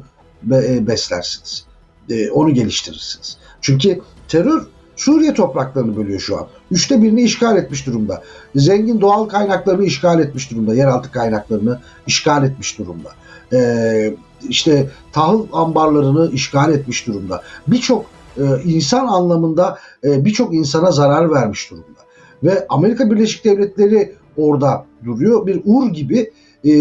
e, 0.51 0.87
beslersiniz. 0.87 1.65
E, 2.09 2.29
onu 2.29 2.53
geliştirirsiniz. 2.53 3.37
Çünkü 3.61 4.01
terör 4.27 4.67
Suriye 4.95 5.33
topraklarını 5.33 5.97
bölüyor 5.97 6.19
şu 6.19 6.37
an. 6.37 6.47
Üçte 6.71 7.01
birini 7.01 7.21
işgal 7.21 7.57
etmiş 7.57 7.85
durumda. 7.85 8.23
Zengin 8.55 9.01
doğal 9.01 9.25
kaynaklarını 9.25 9.85
işgal 9.85 10.19
etmiş 10.19 10.51
durumda. 10.51 10.75
Yeraltı 10.75 11.11
kaynaklarını 11.11 11.79
işgal 12.07 12.43
etmiş 12.43 12.79
durumda. 12.79 13.09
E, 13.53 14.13
işte 14.49 14.89
tahıl 15.11 15.47
ambarlarını 15.53 16.31
işgal 16.31 16.73
etmiş 16.73 17.07
durumda. 17.07 17.43
Birçok 17.67 18.05
e, 18.37 18.43
insan 18.65 19.07
anlamında 19.07 19.77
e, 20.03 20.25
birçok 20.25 20.53
insana 20.53 20.91
zarar 20.91 21.31
vermiş 21.31 21.71
durumda. 21.71 21.99
Ve 22.43 22.65
Amerika 22.69 23.11
Birleşik 23.11 23.45
Devletleri 23.45 24.15
orada 24.37 24.85
duruyor. 25.05 25.47
Bir 25.47 25.61
ur 25.65 25.89
gibi 25.89 26.31
e, 26.65 26.73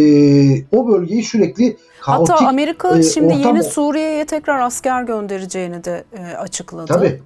o 0.76 0.88
bölgeyi 0.88 1.22
sürekli 1.24 1.76
kaotik 2.00 2.35
Hatta 2.35 2.46
Amerika 2.48 2.98
e, 2.98 3.02
şimdi 3.02 3.35
ortam- 3.35 3.40
yeni 3.46 3.62
Suriye'ye 3.62 4.26
tekrar 4.26 4.61
asker 4.61 5.02
göndereceğini 5.02 5.85
de 5.85 6.05
e, 6.18 6.37
açıkladı. 6.37 6.87
tabii 6.87 7.20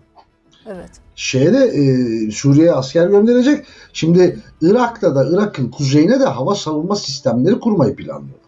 Evet. 0.66 0.90
şeye 1.14 1.52
de 1.52 1.64
e, 1.64 2.30
Suriye'ye 2.30 2.72
asker 2.72 3.06
gönderecek. 3.08 3.66
Şimdi 3.92 4.38
Irak'ta 4.62 5.14
da 5.14 5.26
Irak'ın 5.30 5.68
kuzeyine 5.68 6.20
de 6.20 6.24
hava 6.24 6.54
savunma 6.54 6.96
sistemleri 6.96 7.60
kurmayı 7.60 7.96
planlıyorlar. 7.96 8.39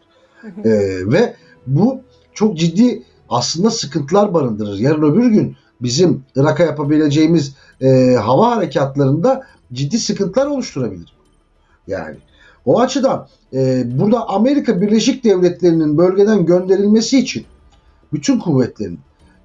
E, 0.64 0.70
ve 1.12 1.34
bu 1.66 2.00
çok 2.34 2.58
ciddi 2.58 3.02
aslında 3.28 3.70
sıkıntılar 3.70 4.34
barındırır. 4.34 4.78
Yarın 4.78 5.12
öbür 5.12 5.26
gün 5.26 5.56
bizim 5.80 6.24
Irak'a 6.36 6.62
yapabileceğimiz 6.62 7.54
e, 7.80 8.14
hava 8.14 8.56
harekatlarında 8.56 9.46
ciddi 9.72 9.98
sıkıntılar 9.98 10.46
oluşturabilir. 10.46 11.12
Yani 11.86 12.16
o 12.64 12.80
açıdan 12.80 13.28
e, 13.52 13.82
burada 13.98 14.28
Amerika 14.28 14.80
Birleşik 14.80 15.24
Devletleri'nin 15.24 15.98
bölgeden 15.98 16.46
gönderilmesi 16.46 17.18
için 17.18 17.44
bütün 18.12 18.38
kuvvetlerin 18.38 19.00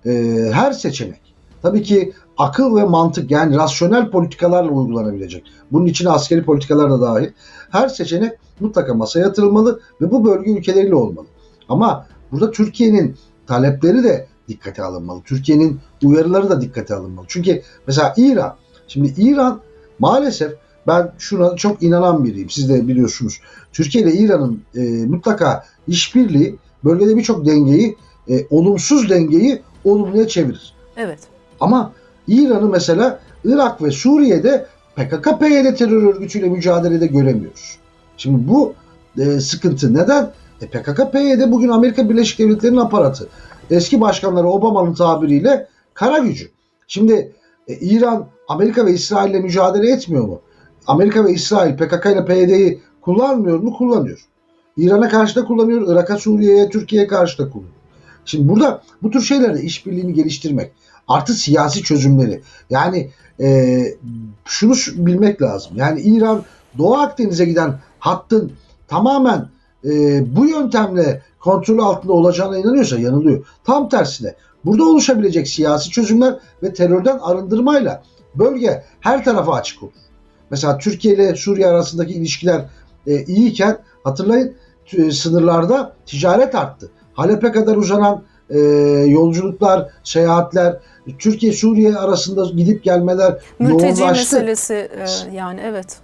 e, 0.05 0.11
her 0.53 0.71
seçenek 0.71 1.21
tabii 1.61 1.83
ki 1.83 2.13
akıl 2.37 2.75
ve 2.75 2.83
mantık 2.83 3.31
yani 3.31 3.55
rasyonel 3.55 4.11
politikalarla 4.11 4.71
uygulanabilecek. 4.71 5.43
Bunun 5.71 5.85
içine 5.85 6.09
askeri 6.09 6.43
politikalar 6.43 6.91
da 6.91 7.01
dahil. 7.01 7.29
Her 7.69 7.89
seçenek 7.89 8.31
mutlaka 8.59 8.93
masaya 8.93 9.19
yatırılmalı 9.19 9.79
ve 10.01 10.11
bu 10.11 10.25
bölge 10.25 10.51
ülkeleriyle 10.51 10.95
olmalı. 10.95 11.25
Ama 11.69 12.07
burada 12.31 12.51
Türkiye'nin 12.51 13.15
talepleri 13.47 14.03
de 14.03 14.27
dikkate 14.47 14.83
alınmalı. 14.83 15.21
Türkiye'nin 15.21 15.79
uyarıları 16.03 16.49
da 16.49 16.61
dikkate 16.61 16.95
alınmalı. 16.95 17.25
Çünkü 17.29 17.61
mesela 17.87 18.13
İran, 18.17 18.55
şimdi 18.87 19.21
İran 19.21 19.61
maalesef 19.99 20.53
ben 20.87 21.11
şuna 21.17 21.55
çok 21.55 21.83
inanan 21.83 22.25
biriyim. 22.25 22.49
Siz 22.49 22.69
de 22.69 22.87
biliyorsunuz. 22.87 23.41
Türkiye 23.73 24.03
ile 24.03 24.13
İran'ın 24.13 24.61
e, 24.75 24.81
mutlaka 25.05 25.63
işbirliği 25.87 26.55
bölgede 26.83 27.17
birçok 27.17 27.45
dengeyi, 27.45 27.97
e, 28.29 28.45
olumsuz 28.49 29.09
dengeyi 29.09 29.61
olumluya 29.83 30.27
çevirir. 30.27 30.73
Evet. 30.97 31.19
Ama 31.59 31.91
İran'ı 32.27 32.69
mesela 32.69 33.19
Irak 33.45 33.83
ve 33.83 33.91
Suriye'de 33.91 34.65
PKK-PYD 34.95 35.75
terör 35.75 36.03
örgütüyle 36.03 36.49
mücadelede 36.49 37.07
göremiyoruz. 37.07 37.77
Şimdi 38.17 38.47
bu 38.47 38.73
e, 39.17 39.39
sıkıntı 39.39 39.93
neden? 39.93 40.31
E, 40.61 40.65
PKK-PYD 40.65 41.51
bugün 41.51 41.69
Amerika 41.69 42.09
Birleşik 42.09 42.39
Devletleri'nin 42.39 42.77
aparatı. 42.77 43.27
Eski 43.69 44.01
başkanları 44.01 44.47
Obama'nın 44.47 44.93
tabiriyle 44.93 45.67
kara 45.93 46.17
gücü. 46.17 46.49
Şimdi 46.87 47.31
e, 47.67 47.73
İran 47.73 48.27
Amerika 48.47 48.85
ve 48.85 48.91
İsrail 48.91 49.29
ile 49.29 49.39
mücadele 49.39 49.91
etmiyor 49.91 50.25
mu? 50.25 50.41
Amerika 50.87 51.25
ve 51.25 51.31
İsrail 51.31 51.77
PKK 51.77 52.05
ile 52.05 52.25
PYD'yi 52.25 52.81
kullanmıyor 53.01 53.59
mu? 53.59 53.73
Kullanıyor. 53.77 54.27
İran'a 54.77 55.09
karşı 55.09 55.35
da 55.35 55.45
kullanıyor. 55.45 55.93
Irak'a, 55.93 56.17
Suriye'ye, 56.17 56.69
Türkiye'ye 56.69 57.07
karşı 57.07 57.37
da 57.37 57.49
kullanıyor. 57.49 57.73
Şimdi 58.25 58.49
burada 58.49 58.81
bu 59.03 59.11
tür 59.11 59.21
şeylerde 59.21 59.61
işbirliğini 59.61 60.13
geliştirmek 60.13 60.71
artı 61.07 61.33
siyasi 61.33 61.83
çözümleri. 61.83 62.41
Yani 62.69 63.09
e, 63.39 63.79
şunu 64.45 64.75
şu- 64.75 65.05
bilmek 65.05 65.41
lazım. 65.41 65.71
Yani 65.75 66.01
İran 66.01 66.43
Doğu 66.77 66.97
Akdeniz'e 66.97 67.45
giden 67.45 67.79
hattın 67.99 68.51
tamamen 68.87 69.49
e, 69.85 69.89
bu 70.35 70.45
yöntemle 70.45 71.21
kontrol 71.39 71.79
altında 71.79 72.13
olacağına 72.13 72.57
inanıyorsa 72.57 72.99
yanılıyor. 72.99 73.45
Tam 73.63 73.89
tersine 73.89 74.35
burada 74.65 74.83
oluşabilecek 74.83 75.47
siyasi 75.47 75.89
çözümler 75.89 76.35
ve 76.63 76.73
terörden 76.73 77.17
arındırmayla 77.21 78.03
bölge 78.35 78.83
her 78.99 79.23
tarafa 79.23 79.53
açık 79.53 79.83
olur. 79.83 79.91
mesela 80.49 80.77
Türkiye 80.77 81.13
ile 81.13 81.35
Suriye 81.35 81.67
arasındaki 81.67 82.13
ilişkiler 82.13 82.65
e, 83.07 83.23
iyiyken 83.23 83.77
hatırlayın 84.03 84.55
sınırlarda 85.11 85.93
ticaret 86.05 86.55
arttı. 86.55 86.91
Halep'e 87.13 87.51
kadar 87.51 87.75
uzanan 87.75 88.23
e, 88.49 88.59
yolculuklar, 89.07 89.89
seyahatler, 90.03 90.77
Türkiye-Suriye 91.19 91.95
arasında 91.95 92.49
gidip 92.55 92.83
gelmeler 92.83 93.37
Mülteci 93.59 94.01
yoğunlaştı. 94.01 94.35
meselesi 94.35 94.73
e, 94.73 95.35
yani 95.35 95.59
evet. 95.63 95.97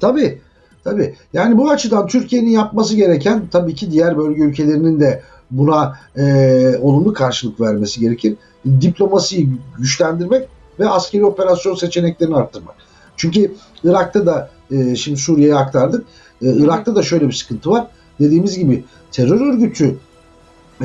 Tabii. 0.00 0.40
Tabii. 0.84 1.14
Yani 1.32 1.58
bu 1.58 1.70
açıdan 1.70 2.06
Türkiye'nin 2.06 2.50
yapması 2.50 2.96
gereken 2.96 3.42
tabii 3.52 3.74
ki 3.74 3.90
diğer 3.90 4.18
bölge 4.18 4.42
ülkelerinin 4.42 5.00
de 5.00 5.22
buna 5.50 5.98
e, 6.16 6.76
olumlu 6.82 7.12
karşılık 7.12 7.60
vermesi 7.60 8.00
gerekir. 8.00 8.34
Diplomasiyi 8.80 9.48
güçlendirmek 9.78 10.48
ve 10.80 10.88
askeri 10.88 11.24
operasyon 11.24 11.74
seçeneklerini 11.74 12.36
arttırmak. 12.36 12.74
Çünkü 13.16 13.54
Irak'ta 13.84 14.26
da 14.26 14.50
e, 14.70 14.96
şimdi 14.96 15.18
Suriye'ye 15.18 15.54
aktardık. 15.54 16.04
E, 16.42 16.46
Irak'ta 16.46 16.94
da 16.94 17.02
şöyle 17.02 17.28
bir 17.28 17.32
sıkıntı 17.32 17.70
var. 17.70 17.86
Dediğimiz 18.20 18.58
gibi 18.58 18.84
terör 19.12 19.40
örgütü 19.40 19.96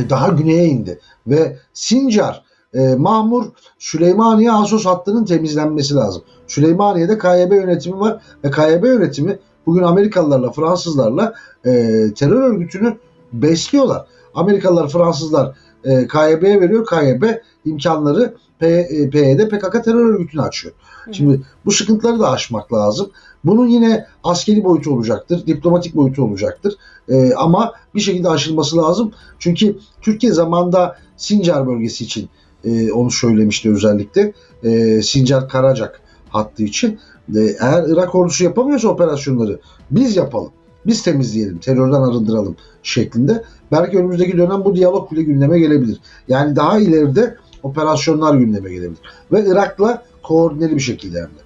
daha 0.10 0.28
güneye 0.28 0.66
indi 0.66 1.00
ve 1.28 1.58
Sincar, 1.74 2.44
e, 2.74 2.96
Mahmur, 2.96 3.46
Süleymaniye 3.80 4.52
Asos 4.52 4.86
hattının 4.86 5.26
temizlenmesi 5.26 5.96
lazım. 5.96 6.24
Süleymaniye'de 6.48 7.18
KYB 7.18 7.52
yönetimi 7.52 8.00
var 8.00 8.22
ve 8.44 8.52
KYB 8.52 8.86
yönetimi 8.86 9.40
bugün 9.66 9.84
Amerikalılarla, 9.84 10.52
Fransızlarla 10.52 11.34
e, 11.66 11.72
terör 12.16 12.42
örgütünü 12.42 12.98
besliyorlar. 13.34 14.06
Amerikalılar, 14.36 14.90
Fransızlar 14.90 15.56
e, 15.84 16.08
KYB'ye 16.08 16.62
veriyor. 16.62 16.86
KYB 16.86 17.24
imkanları 17.66 18.34
P, 18.60 18.68
e, 18.68 19.10
PYD 19.10 19.50
PKK 19.50 19.84
terör 19.84 20.06
örgütünü 20.06 20.42
açıyor. 20.42 20.74
Şimdi 21.12 21.42
bu 21.66 21.72
sıkıntıları 21.72 22.20
da 22.20 22.30
aşmak 22.30 22.74
lazım. 22.74 23.10
Bunun 23.44 23.68
yine 23.68 24.06
askeri 24.24 24.64
boyutu 24.64 24.94
olacaktır, 24.94 25.48
diplomatik 25.48 25.96
boyutu 25.96 26.24
olacaktır. 26.24 26.78
E, 27.10 27.34
ama 27.34 27.74
bir 27.96 28.00
şekilde 28.00 28.30
aşılması 28.30 28.78
lazım. 28.78 29.12
Çünkü 29.40 29.78
Türkiye 30.02 30.34
zamanda 30.34 30.98
Sincar 31.18 31.68
bölgesi 31.68 32.04
için 32.04 32.30
e, 32.66 32.92
onu 32.92 33.12
söylemişti 33.12 33.72
özellikle. 33.72 34.34
E, 34.64 35.02
Sincar 35.02 35.50
Karacak 35.50 36.02
hattı 36.30 36.64
için. 36.64 37.00
E, 37.36 37.40
eğer 37.40 37.84
Irak 37.88 38.16
ordusu 38.16 38.44
yapamıyorsa 38.44 38.88
operasyonları 38.88 39.60
biz 39.92 40.16
yapalım. 40.16 40.52
Biz 40.86 41.04
temizleyelim, 41.04 41.58
terörden 41.58 42.02
arındıralım 42.02 42.56
şeklinde. 42.84 43.44
Belki 43.72 43.98
önümüzdeki 43.98 44.38
dönem 44.38 44.66
bu 44.66 44.76
diyalog 44.76 45.12
bile 45.12 45.24
gündeme 45.24 45.60
gelebilir. 45.60 46.00
Yani 46.28 46.56
daha 46.56 46.80
ileride 46.80 47.36
operasyonlar 47.64 48.36
gündeme 48.36 48.70
gelebilir. 48.70 49.02
Ve 49.32 49.46
Irak'la 49.48 50.04
koordineli 50.24 50.76
bir 50.76 50.82
şekilde 50.82 51.18
hem 51.18 51.26
de. 51.26 51.44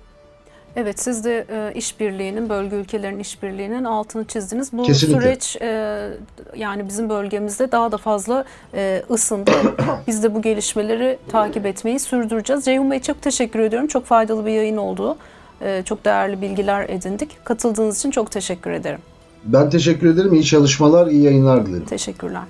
Evet 0.76 1.00
siz 1.00 1.24
de 1.24 1.46
e, 1.50 1.74
işbirliğinin, 1.76 2.50
bölge 2.50 2.76
ülkelerin 2.76 3.20
işbirliğinin 3.20 3.84
altını 3.84 4.26
çizdiniz. 4.26 4.74
Bu 4.74 4.84
Kesinlikle. 4.84 5.22
süreç 5.22 5.58
e, 5.62 6.10
yani 6.56 6.88
bizim 6.88 7.10
bölgemizde 7.10 7.72
daha 7.72 7.92
da 7.92 7.98
fazla 7.98 8.46
e, 8.74 9.04
ısındı. 9.12 9.52
Biz 10.08 10.24
de 10.24 10.36
bu 10.36 10.42
gelişmeleri 10.42 11.18
takip 11.30 11.66
etmeyi 11.66 12.00
sürdüreceğiz. 12.00 12.66
Ceyhun 12.66 12.92
Bey 12.92 13.00
çok 13.00 13.22
teşekkür 13.22 13.60
ediyorum. 13.60 13.88
Çok 13.88 14.06
faydalı 14.06 14.46
bir 14.46 14.52
yayın 14.52 14.78
oldu. 14.78 15.18
E, 15.62 15.84
çok 15.86 16.06
değerli 16.06 16.42
bilgiler 16.42 16.90
edindik. 16.90 17.46
Katıldığınız 17.46 17.98
için 17.98 18.12
çok 18.12 18.32
teşekkür 18.32 18.72
ederim. 18.72 19.00
Ben 19.44 19.70
teşekkür 19.70 20.08
ederim. 20.08 20.34
İyi 20.34 20.44
çalışmalar, 20.44 21.08
iyi 21.08 21.24
yayınlar 21.24 21.66
dilerim. 21.66 21.86
Teşekkürler. 21.86 22.44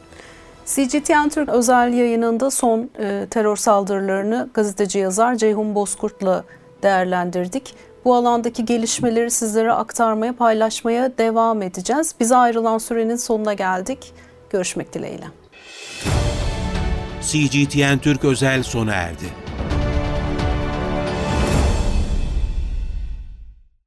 CGTN 0.68 1.30
Türk 1.30 1.50
özel 1.50 1.94
yayınında 1.94 2.52
son 2.52 2.90
e, 3.00 3.28
terör 3.30 3.56
saldırılarını 3.56 4.50
gazeteci 4.54 5.00
yazar 5.00 5.36
Ceyhun 5.36 5.76
Bozkurt'la 5.76 6.44
değerlendirdik. 6.84 7.74
Bu 8.06 8.16
alandaki 8.16 8.66
gelişmeleri 8.66 9.32
sizlere 9.32 9.72
aktarmaya, 9.72 10.34
paylaşmaya 10.34 11.18
devam 11.18 11.62
edeceğiz. 11.62 12.16
Bize 12.20 12.36
ayrılan 12.36 12.78
sürenin 12.78 13.16
sonuna 13.16 13.54
geldik. 13.54 14.14
Görüşmek 14.50 14.94
dileğiyle. 14.94 15.26
CGTN 17.22 17.98
Türk 17.98 18.26
özel 18.26 18.64
sona 18.64 18.94
erdi. 18.94 19.47